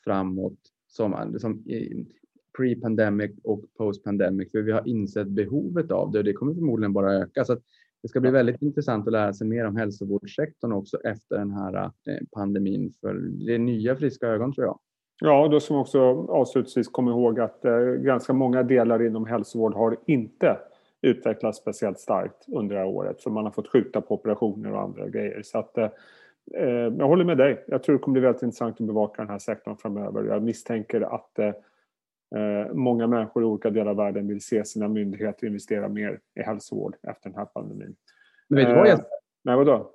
framåt 0.04 0.58
som, 0.86 1.38
som 1.38 1.64
pre-pandemic 2.58 3.30
och 3.42 3.64
post-pandemic. 3.78 4.50
För 4.50 4.62
vi 4.62 4.72
har 4.72 4.88
insett 4.88 5.28
behovet 5.28 5.90
av 5.90 6.12
det 6.12 6.18
och 6.18 6.24
det 6.24 6.32
kommer 6.32 6.54
förmodligen 6.54 6.92
bara 6.92 7.14
öka. 7.14 7.44
Så 7.44 7.56
det 8.02 8.08
ska 8.08 8.20
bli 8.20 8.30
väldigt 8.30 8.62
intressant 8.62 9.06
att 9.06 9.12
lära 9.12 9.32
sig 9.32 9.46
mer 9.46 9.64
om 9.64 9.76
hälsovårdssektorn 9.76 10.72
också 10.72 10.96
efter 10.96 11.38
den 11.38 11.50
här 11.50 11.84
eh, 11.84 11.90
pandemin. 12.32 12.92
För 13.00 13.14
det 13.46 13.54
är 13.54 13.58
nya 13.58 13.96
friska 13.96 14.26
ögon 14.26 14.52
tror 14.52 14.66
jag. 14.66 14.78
Ja, 15.20 15.48
då 15.48 15.60
man 15.70 15.80
också 15.80 16.00
avslutningsvis 16.28 16.88
komma 16.88 17.10
ihåg 17.10 17.40
att 17.40 17.64
eh, 17.64 17.78
ganska 17.80 18.32
många 18.32 18.62
delar 18.62 19.06
inom 19.06 19.26
hälsovård 19.26 19.74
har 19.74 19.96
inte 20.06 20.58
utvecklats 21.04 21.58
speciellt 21.58 21.98
starkt 21.98 22.46
under 22.48 22.74
det 22.74 22.80
här 22.80 22.88
året. 22.88 23.22
För 23.22 23.30
man 23.30 23.44
har 23.44 23.52
fått 23.52 23.68
skjuta 23.68 24.00
på 24.00 24.14
operationer 24.14 24.72
och 24.72 24.80
andra 24.80 25.08
grejer. 25.08 25.42
Så 25.42 25.58
att, 25.58 25.78
eh, 25.78 25.90
eh, 26.54 26.68
jag 26.68 27.08
håller 27.08 27.24
med 27.24 27.38
dig. 27.38 27.64
Jag 27.68 27.82
tror 27.82 27.92
det 27.96 27.98
kommer 27.98 28.12
bli 28.12 28.22
väldigt 28.22 28.42
intressant 28.42 28.80
att 28.80 28.86
bevaka 28.86 29.22
den 29.22 29.30
här 29.30 29.38
sektorn 29.38 29.76
framöver. 29.76 30.24
Jag 30.24 30.42
misstänker 30.42 31.00
att 31.00 31.38
eh, 31.38 31.52
eh, 32.40 32.72
många 32.72 33.06
människor 33.06 33.42
i 33.42 33.46
olika 33.46 33.70
delar 33.70 33.90
av 33.90 33.96
världen 33.96 34.28
vill 34.28 34.40
se 34.40 34.64
sina 34.64 34.88
myndigheter 34.88 35.46
investera 35.46 35.88
mer 35.88 36.20
i 36.40 36.42
hälsovård 36.42 36.96
efter 37.02 37.30
den 37.30 37.38
här 37.38 37.44
pandemin. 37.44 37.96
Men 38.48 38.58
vet 38.58 38.68
du 38.68 38.74
vad? 38.74 38.86
Eh, 38.86 38.90
Jesper? 38.90 39.08
nej, 39.44 39.56
vadå? 39.56 39.90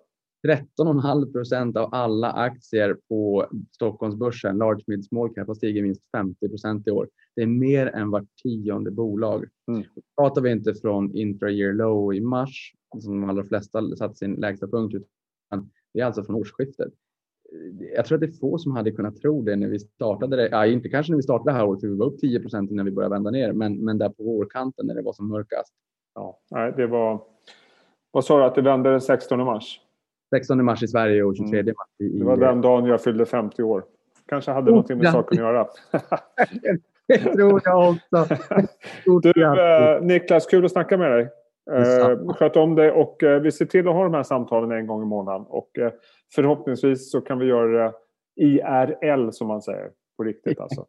13,5 0.48 1.32
procent 1.32 1.78
av 1.78 1.90
alla 1.94 2.32
aktier 2.32 2.98
på 3.10 3.48
Stockholmsbörsen, 3.72 4.58
large 4.58 4.84
mid 4.88 5.06
small 5.06 5.34
cap, 5.34 5.48
har 5.48 5.56
stigit 5.56 5.84
minst 5.84 6.02
50 6.12 6.50
procent 6.50 6.88
i 6.88 6.92
år. 6.92 7.10
Det 7.40 7.44
är 7.44 7.48
mer 7.48 7.88
än 7.88 8.12
vart 8.12 8.36
tionde 8.44 8.92
bolag. 8.92 9.46
Mm. 9.68 9.84
Pratar 10.18 10.42
vi 10.42 10.52
inte 10.52 10.74
från 10.74 11.16
intra-year 11.16 11.74
low 11.74 12.14
i 12.14 12.22
mars, 12.22 12.74
som 13.00 13.22
de 13.22 13.30
allra 13.30 13.44
flesta 13.44 13.96
satt 13.96 14.18
sin 14.18 14.34
lägsta 14.34 14.68
punkt, 14.68 14.96
utan 14.96 15.70
det 15.94 16.00
är 16.00 16.06
alltså 16.06 16.24
från 16.24 16.36
årsskiftet. 16.36 16.94
Jag 17.96 18.06
tror 18.06 18.16
att 18.16 18.22
det 18.22 18.28
är 18.28 18.40
få 18.40 18.58
som 18.58 18.72
hade 18.72 18.92
kunnat 18.92 19.18
tro 19.18 19.42
det 19.42 19.56
när 19.56 19.68
vi 19.68 19.80
startade 19.80 20.36
det. 20.36 20.50
Ja, 20.50 20.66
inte 20.66 20.90
kanske 20.90 21.12
när 21.12 21.18
vi 21.18 21.24
startade 21.24 21.52
det 21.52 21.58
här 21.58 21.66
året, 21.66 21.82
för 21.82 21.88
vi 21.88 21.96
var 21.96 22.06
upp 22.06 22.20
10 22.20 22.40
procent 22.40 22.72
innan 22.72 22.86
vi 22.86 22.92
började 22.92 23.16
vända 23.16 23.32
ner, 23.32 23.54
men, 23.54 23.78
men 23.78 23.98
där 23.98 24.10
på 24.10 24.24
vårkanten 24.24 24.88
när 24.88 24.96
det 24.96 25.02
var 25.02 25.14
som 25.14 25.30
mörkast. 25.30 25.74
Ja, 26.16 26.40
nej, 26.52 26.74
det 26.78 26.88
var... 26.88 27.22
Vad 28.12 28.26
sa 28.26 28.40
du 28.40 28.46
att 28.46 28.56
det 28.56 28.62
vände 28.62 28.92
den 28.92 29.02
16 29.02 29.40
mars? 29.40 29.82
16 30.36 30.66
mars 30.66 30.84
i 30.84 30.88
Sverige 30.88 31.24
och 31.24 31.38
23 31.38 31.60
Mm. 31.60 31.74
mars 31.78 31.90
i... 32.00 32.16
i 32.16 32.20
Det 32.20 32.26
var 32.26 32.38
den 32.38 32.62
dagen 32.62 32.86
jag 32.86 33.04
fyllde 33.04 33.26
50 33.26 33.64
år. 33.64 33.86
Kanske 34.26 34.52
hade 34.52 34.72
Oh, 34.72 34.76
någonting 34.76 34.98
med 34.98 35.06
ja. 35.06 35.12
saken 35.12 35.38
att 35.38 35.44
göra. 35.44 35.68
Det 37.10 37.18
tror 37.18 37.62
jag 37.66 37.90
också. 37.90 38.36
Stort 39.02 39.24
Du, 39.24 39.44
eh, 39.46 40.02
Niklas, 40.02 40.46
kul 40.46 40.66
att 40.66 40.72
snacka 40.72 40.98
med 40.98 41.12
dig. 41.12 41.30
Eh, 41.72 42.34
sköt 42.34 42.56
om 42.56 42.76
dig 42.76 42.92
och 42.92 43.24
eh, 43.24 43.42
vi 43.42 43.52
ser 43.52 43.66
till 43.66 43.88
att 43.88 43.94
ha 43.94 44.04
de 44.04 44.14
här 44.14 44.24
samtalen 44.24 44.72
en 44.72 44.88
gång 44.88 45.04
i 45.04 45.06
månaden. 45.06 45.46
Och 45.50 45.78
eh, 45.78 45.92
förhoppningsvis 46.36 47.12
så 47.12 47.22
kan 47.22 47.40
vi 47.40 47.46
göra 47.46 47.84
det 47.84 47.94
IRL 48.36 49.30
som 49.32 49.48
man 49.48 49.62
säger. 49.62 49.90
På 50.18 50.24
riktigt 50.24 50.60
alltså. 50.60 50.86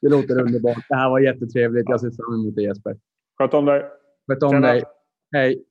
Det 0.00 0.08
låter 0.08 0.40
underbart. 0.40 0.88
Det 0.88 0.94
här 0.94 1.10
var 1.10 1.20
jättetrevligt. 1.20 1.88
Jag 1.88 2.00
ser 2.00 2.10
fram 2.10 2.34
emot 2.34 2.56
det 2.56 2.62
Jesper. 2.62 2.96
Sköt 3.38 3.54
om 3.54 3.64
dig. 3.64 3.84
Sköt 4.26 4.42
om 4.42 4.50
Tjena. 4.50 4.66
dig. 4.66 4.82
Hej. 5.32 5.64